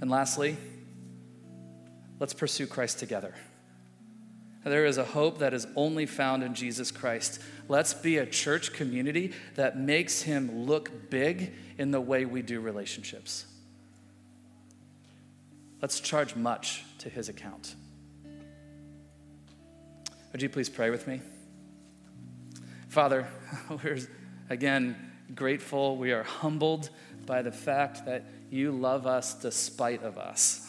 And 0.00 0.10
lastly, 0.10 0.56
let's 2.18 2.34
pursue 2.34 2.66
Christ 2.66 2.98
together. 2.98 3.34
There 4.64 4.86
is 4.86 4.98
a 4.98 5.04
hope 5.04 5.38
that 5.38 5.54
is 5.54 5.66
only 5.76 6.06
found 6.06 6.42
in 6.42 6.54
Jesus 6.54 6.90
Christ. 6.90 7.40
Let's 7.68 7.94
be 7.94 8.18
a 8.18 8.26
church 8.26 8.72
community 8.72 9.32
that 9.54 9.78
makes 9.78 10.22
him 10.22 10.66
look 10.66 11.08
big 11.08 11.52
in 11.78 11.92
the 11.92 12.00
way 12.00 12.24
we 12.24 12.42
do 12.42 12.60
relationships. 12.60 13.46
Let's 15.80 16.00
charge 16.00 16.34
much 16.34 16.82
to 16.98 17.08
his 17.08 17.28
account. 17.28 17.76
Would 20.32 20.42
you 20.42 20.48
please 20.48 20.68
pray 20.68 20.90
with 20.90 21.06
me? 21.06 21.20
Father, 22.96 23.28
we're 23.84 23.98
again 24.48 24.96
grateful. 25.34 25.98
We 25.98 26.12
are 26.12 26.22
humbled 26.22 26.88
by 27.26 27.42
the 27.42 27.52
fact 27.52 28.06
that 28.06 28.24
you 28.48 28.72
love 28.72 29.06
us 29.06 29.34
despite 29.34 30.02
of 30.02 30.16
us. 30.16 30.66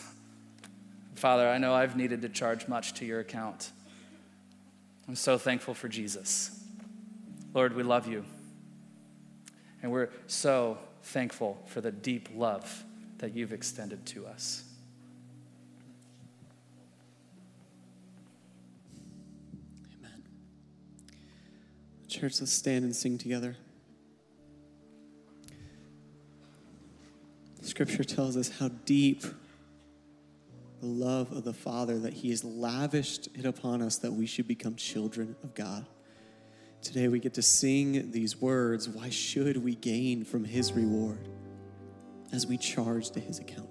Father, 1.16 1.48
I 1.48 1.58
know 1.58 1.74
I've 1.74 1.96
needed 1.96 2.24
to 2.24 2.28
charge 2.28 2.68
much 2.68 2.96
to 2.96 3.06
your 3.06 3.22
account. 3.22 3.72
I'm 5.08 5.16
so 5.16 5.38
thankful 5.38 5.74
for 5.74 5.88
Jesus. 5.88 6.52
Lord, 7.54 7.74
we 7.74 7.84
love 7.84 8.10
you. 8.10 8.26
And 9.82 9.90
we're 9.90 10.10
so 10.28 10.80
thankful 11.04 11.64
for 11.68 11.80
the 11.80 11.94
deep 11.94 12.28
love 12.36 12.84
that 13.20 13.38
you've 13.38 13.54
extended 13.54 14.06
to 14.08 14.28
us. 14.28 14.67
Church, 22.20 22.40
let's 22.40 22.52
stand 22.52 22.84
and 22.84 22.96
sing 22.96 23.20
together. 23.20 23.56
Scripture 27.62 28.04
tells 28.04 28.36
us 28.36 28.50
how 28.58 28.70
deep 28.86 29.22
the 30.82 30.88
love 30.88 31.32
of 31.32 31.44
the 31.44 31.54
Father 31.54 32.00
that 32.00 32.14
He 32.14 32.32
has 32.32 32.44
lavished 32.44 33.28
it 33.36 33.46
upon 33.46 33.84
us 33.84 33.98
that 34.00 34.14
we 34.14 34.26
should 34.26 34.48
become 34.48 34.76
children 34.76 35.36
of 35.44 35.54
God. 35.54 35.86
Today 36.82 37.08
we 37.08 37.20
get 37.20 37.36
to 37.36 37.44
sing 37.44 38.10
these 38.10 38.42
words. 38.42 38.90
Why 38.90 39.12
should 39.12 39.64
we 39.64 39.76
gain 39.76 40.26
from 40.26 40.44
His 40.44 40.74
reward 40.74 41.20
as 42.34 42.48
we 42.48 42.58
charge 42.58 43.12
to 43.12 43.20
His 43.20 43.38
account? 43.38 43.70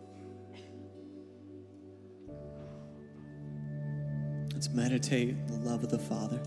Let's 4.52 4.68
meditate 4.68 5.48
the 5.48 5.56
love 5.56 5.82
of 5.82 5.90
the 5.90 5.98
Father. 5.98 6.40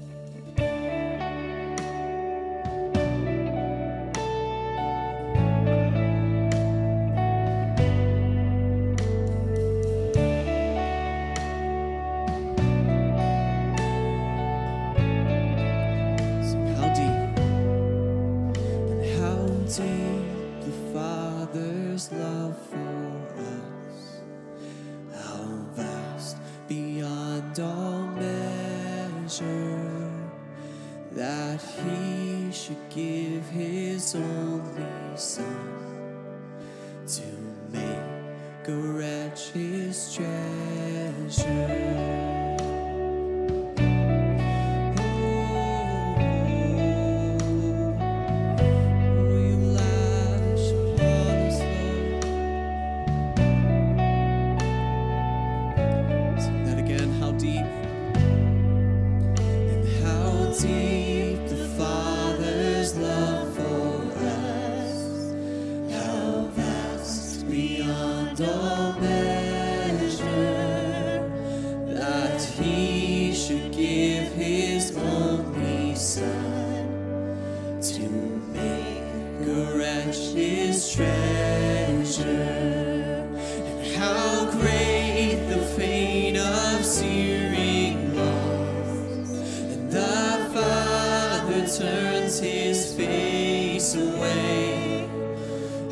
turns 91.80 92.40
his 92.40 92.94
face 92.94 93.96
away, 93.96 95.08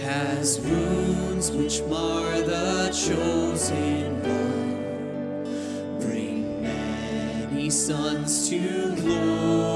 has 0.02 0.60
wounds 0.60 1.50
which 1.50 1.82
mar 1.84 2.42
the 2.42 2.90
chosen 2.90 4.22
one, 4.22 6.00
bring 6.02 6.62
many 6.62 7.70
sons 7.70 8.50
to 8.50 8.96
glory. 8.98 9.67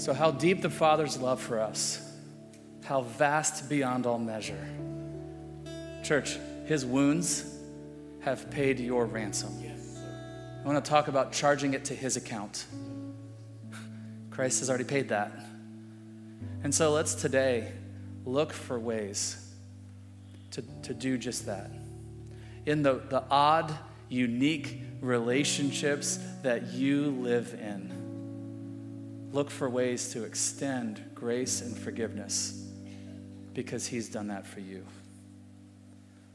So, 0.00 0.14
how 0.14 0.30
deep 0.30 0.62
the 0.62 0.70
Father's 0.70 1.18
love 1.18 1.42
for 1.42 1.60
us, 1.60 2.00
how 2.84 3.02
vast 3.02 3.68
beyond 3.68 4.06
all 4.06 4.18
measure. 4.18 4.66
Church, 6.02 6.38
his 6.64 6.86
wounds 6.86 7.58
have 8.20 8.50
paid 8.50 8.80
your 8.80 9.04
ransom. 9.04 9.62
I 9.62 10.66
want 10.66 10.82
to 10.82 10.90
talk 10.90 11.08
about 11.08 11.32
charging 11.32 11.74
it 11.74 11.84
to 11.84 11.94
his 11.94 12.16
account. 12.16 12.64
Christ 14.30 14.60
has 14.60 14.70
already 14.70 14.84
paid 14.84 15.10
that. 15.10 15.32
And 16.64 16.74
so 16.74 16.92
let's 16.92 17.14
today 17.14 17.70
look 18.24 18.54
for 18.54 18.78
ways 18.78 19.52
to, 20.52 20.62
to 20.80 20.94
do 20.94 21.18
just 21.18 21.44
that. 21.44 21.70
In 22.64 22.82
the, 22.82 23.02
the 23.10 23.22
odd, 23.30 23.70
unique 24.08 24.80
relationships 25.02 26.18
that 26.42 26.72
you 26.72 27.10
live 27.10 27.52
in, 27.52 27.99
look 29.32 29.50
for 29.50 29.68
ways 29.68 30.12
to 30.12 30.24
extend 30.24 31.02
grace 31.14 31.60
and 31.60 31.76
forgiveness 31.76 32.66
because 33.54 33.86
he's 33.86 34.08
done 34.08 34.28
that 34.28 34.46
for 34.46 34.60
you. 34.60 34.84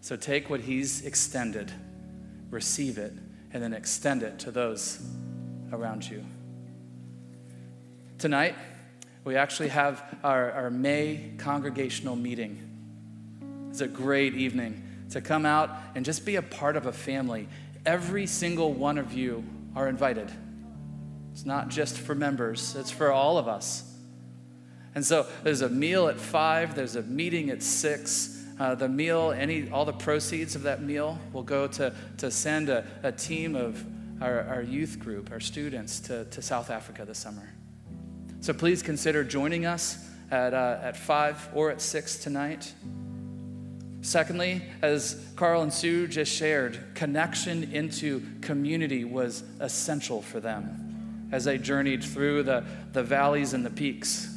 So 0.01 0.15
take 0.15 0.49
what 0.49 0.61
he's 0.61 1.05
extended, 1.05 1.71
receive 2.51 2.97
it, 2.97 3.13
and 3.51 3.63
then 3.63 3.73
extend 3.73 4.23
it 4.23 4.39
to 4.39 4.51
those 4.51 5.01
around 5.71 6.07
you. 6.07 6.23
Tonight, 8.17 8.55
we 9.23 9.35
actually 9.35 9.69
have 9.69 10.03
our, 10.23 10.51
our 10.51 10.69
May 10.69 11.31
congregational 11.37 12.15
meeting. 12.15 12.61
It's 13.69 13.81
a 13.81 13.87
great 13.87 14.35
evening 14.35 14.83
to 15.09 15.21
come 15.21 15.45
out 15.45 15.75
and 15.95 16.05
just 16.05 16.25
be 16.25 16.35
a 16.35 16.41
part 16.41 16.75
of 16.77 16.85
a 16.85 16.93
family. 16.93 17.47
Every 17.85 18.27
single 18.27 18.73
one 18.73 18.97
of 18.97 19.13
you 19.13 19.43
are 19.75 19.87
invited. 19.87 20.31
It's 21.36 21.45
not 21.45 21.67
just 21.67 21.97
for 21.97 22.15
members, 22.15 22.77
it's 22.77 22.91
for 22.91 23.11
all 23.11 23.38
of 23.38 23.49
us. 23.49 23.83
And 24.95 25.05
so 25.05 25.27
there's 25.43 25.59
a 25.59 25.67
meal 25.67 26.07
at 26.07 26.17
five, 26.17 26.75
there's 26.75 26.95
a 26.95 27.01
meeting 27.01 27.49
at 27.49 27.61
six. 27.61 28.41
Uh, 28.57 28.73
the 28.73 28.88
meal, 28.88 29.33
any, 29.36 29.69
all 29.69 29.83
the 29.83 29.91
proceeds 29.91 30.55
of 30.55 30.63
that 30.63 30.81
meal 30.81 31.19
will 31.33 31.43
go 31.43 31.67
to, 31.67 31.93
to 32.19 32.31
send 32.31 32.69
a, 32.69 32.88
a 33.03 33.11
team 33.11 33.53
of 33.53 33.83
our, 34.21 34.43
our 34.43 34.61
youth 34.61 34.97
group, 34.97 35.29
our 35.29 35.41
students, 35.41 35.99
to, 35.99 36.23
to 36.23 36.41
South 36.41 36.69
Africa 36.69 37.03
this 37.03 37.17
summer. 37.17 37.53
So 38.39 38.53
please 38.53 38.81
consider 38.81 39.25
joining 39.25 39.65
us 39.65 40.09
at, 40.31 40.53
uh, 40.53 40.79
at 40.81 40.95
5 40.95 41.49
or 41.53 41.69
at 41.69 41.81
6 41.81 42.15
tonight. 42.19 42.73
Secondly, 43.99 44.61
as 44.81 45.21
Carl 45.36 45.63
and 45.63 45.73
Sue 45.73 46.07
just 46.07 46.33
shared, 46.33 46.95
connection 46.95 47.73
into 47.73 48.23
community 48.39 49.03
was 49.03 49.43
essential 49.59 50.21
for 50.21 50.39
them 50.39 50.84
as 51.36 51.43
they 51.43 51.57
journeyed 51.57 52.01
through 52.01 52.41
the, 52.43 52.63
the 52.93 53.03
valleys 53.03 53.53
and 53.53 53.65
the 53.65 53.69
peaks. 53.69 54.33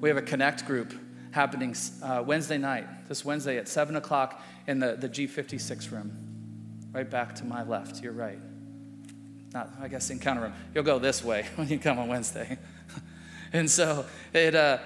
We 0.00 0.08
have 0.08 0.16
a 0.16 0.22
connect 0.22 0.64
group 0.64 0.94
happening 1.30 1.76
uh, 2.02 2.24
Wednesday 2.26 2.56
night, 2.56 3.06
this 3.06 3.22
Wednesday 3.22 3.58
at 3.58 3.68
7 3.68 3.94
o'clock 3.96 4.42
in 4.66 4.78
the, 4.78 4.96
the 4.96 5.10
G56 5.10 5.92
room, 5.92 6.10
right 6.90 7.08
back 7.08 7.34
to 7.34 7.44
my 7.44 7.64
left, 7.64 8.02
your 8.02 8.14
right. 8.14 8.38
Not, 9.52 9.70
I 9.78 9.88
guess, 9.88 10.08
encounter 10.08 10.40
room. 10.40 10.54
You'll 10.74 10.84
go 10.84 10.98
this 10.98 11.22
way 11.22 11.46
when 11.56 11.68
you 11.68 11.78
come 11.78 11.98
on 11.98 12.08
Wednesday. 12.08 12.56
and 13.52 13.70
so, 13.70 14.06
it, 14.32 14.54
uh, 14.54 14.78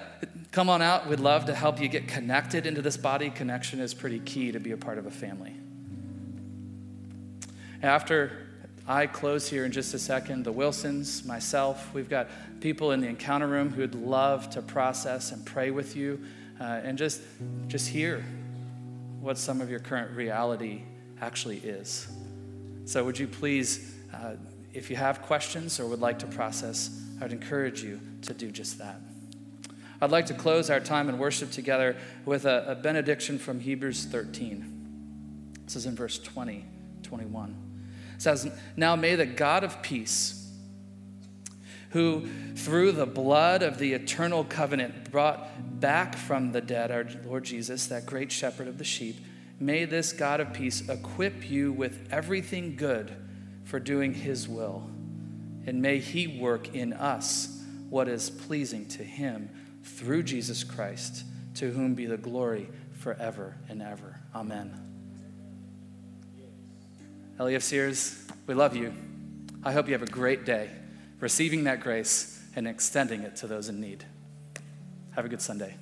come 0.50 0.68
on 0.68 0.82
out. 0.82 1.08
We'd 1.08 1.20
love 1.20 1.44
to 1.44 1.54
help 1.54 1.80
you 1.80 1.86
get 1.86 2.08
connected 2.08 2.66
into 2.66 2.82
this 2.82 2.96
body. 2.96 3.30
Connection 3.30 3.78
is 3.78 3.94
pretty 3.94 4.18
key 4.18 4.50
to 4.50 4.58
be 4.58 4.72
a 4.72 4.76
part 4.76 4.98
of 4.98 5.06
a 5.06 5.12
family. 5.12 5.54
After 7.84 8.45
I 8.88 9.08
close 9.08 9.48
here 9.48 9.64
in 9.64 9.72
just 9.72 9.94
a 9.94 9.98
second, 9.98 10.44
the 10.44 10.52
Wilsons, 10.52 11.24
myself, 11.24 11.92
we've 11.92 12.08
got 12.08 12.28
people 12.60 12.92
in 12.92 13.00
the 13.00 13.08
encounter 13.08 13.48
room 13.48 13.70
who'd 13.70 13.96
love 13.96 14.48
to 14.50 14.62
process 14.62 15.32
and 15.32 15.44
pray 15.44 15.72
with 15.72 15.96
you 15.96 16.22
uh, 16.60 16.80
and 16.84 16.96
just, 16.96 17.20
just 17.66 17.88
hear 17.88 18.24
what 19.20 19.38
some 19.38 19.60
of 19.60 19.68
your 19.68 19.80
current 19.80 20.12
reality 20.12 20.82
actually 21.20 21.58
is. 21.58 22.06
So, 22.84 23.04
would 23.04 23.18
you 23.18 23.26
please, 23.26 23.92
uh, 24.14 24.34
if 24.72 24.88
you 24.88 24.94
have 24.94 25.20
questions 25.20 25.80
or 25.80 25.86
would 25.86 26.00
like 26.00 26.20
to 26.20 26.26
process, 26.28 27.02
I 27.20 27.24
would 27.24 27.32
encourage 27.32 27.82
you 27.82 28.00
to 28.22 28.34
do 28.34 28.52
just 28.52 28.78
that. 28.78 29.00
I'd 30.00 30.12
like 30.12 30.26
to 30.26 30.34
close 30.34 30.70
our 30.70 30.78
time 30.78 31.08
in 31.08 31.18
worship 31.18 31.50
together 31.50 31.96
with 32.24 32.44
a, 32.44 32.64
a 32.68 32.74
benediction 32.76 33.40
from 33.40 33.58
Hebrews 33.58 34.04
13. 34.04 35.56
This 35.64 35.74
is 35.74 35.86
in 35.86 35.96
verse 35.96 36.20
20, 36.20 36.64
21. 37.02 37.65
It 38.16 38.22
says, 38.22 38.50
Now 38.76 38.96
may 38.96 39.14
the 39.14 39.26
God 39.26 39.62
of 39.62 39.80
peace, 39.82 40.50
who 41.90 42.26
through 42.54 42.92
the 42.92 43.06
blood 43.06 43.62
of 43.62 43.78
the 43.78 43.92
eternal 43.92 44.44
covenant 44.44 45.10
brought 45.10 45.80
back 45.80 46.16
from 46.16 46.52
the 46.52 46.60
dead 46.60 46.90
our 46.90 47.06
Lord 47.24 47.44
Jesus, 47.44 47.86
that 47.86 48.06
great 48.06 48.32
shepherd 48.32 48.68
of 48.68 48.78
the 48.78 48.84
sheep, 48.84 49.16
may 49.60 49.84
this 49.84 50.12
God 50.12 50.40
of 50.40 50.52
peace 50.52 50.88
equip 50.88 51.48
you 51.48 51.72
with 51.72 52.08
everything 52.10 52.76
good 52.76 53.14
for 53.64 53.78
doing 53.78 54.14
his 54.14 54.48
will. 54.48 54.90
And 55.66 55.82
may 55.82 55.98
he 55.98 56.26
work 56.26 56.74
in 56.74 56.92
us 56.92 57.62
what 57.88 58.08
is 58.08 58.30
pleasing 58.30 58.86
to 58.88 59.02
him 59.02 59.50
through 59.82 60.22
Jesus 60.24 60.64
Christ, 60.64 61.24
to 61.54 61.70
whom 61.70 61.94
be 61.94 62.06
the 62.06 62.16
glory 62.16 62.68
forever 62.92 63.56
and 63.68 63.82
ever. 63.82 64.20
Amen. 64.34 64.85
LEFCers, 67.38 68.30
we 68.46 68.54
love 68.54 68.74
you. 68.74 68.94
I 69.62 69.72
hope 69.72 69.88
you 69.88 69.92
have 69.92 70.02
a 70.02 70.06
great 70.06 70.46
day 70.46 70.70
receiving 71.20 71.64
that 71.64 71.80
grace 71.80 72.42
and 72.56 72.66
extending 72.66 73.22
it 73.22 73.36
to 73.36 73.46
those 73.46 73.68
in 73.68 73.80
need. 73.80 74.04
Have 75.14 75.24
a 75.24 75.28
good 75.28 75.42
Sunday. 75.42 75.74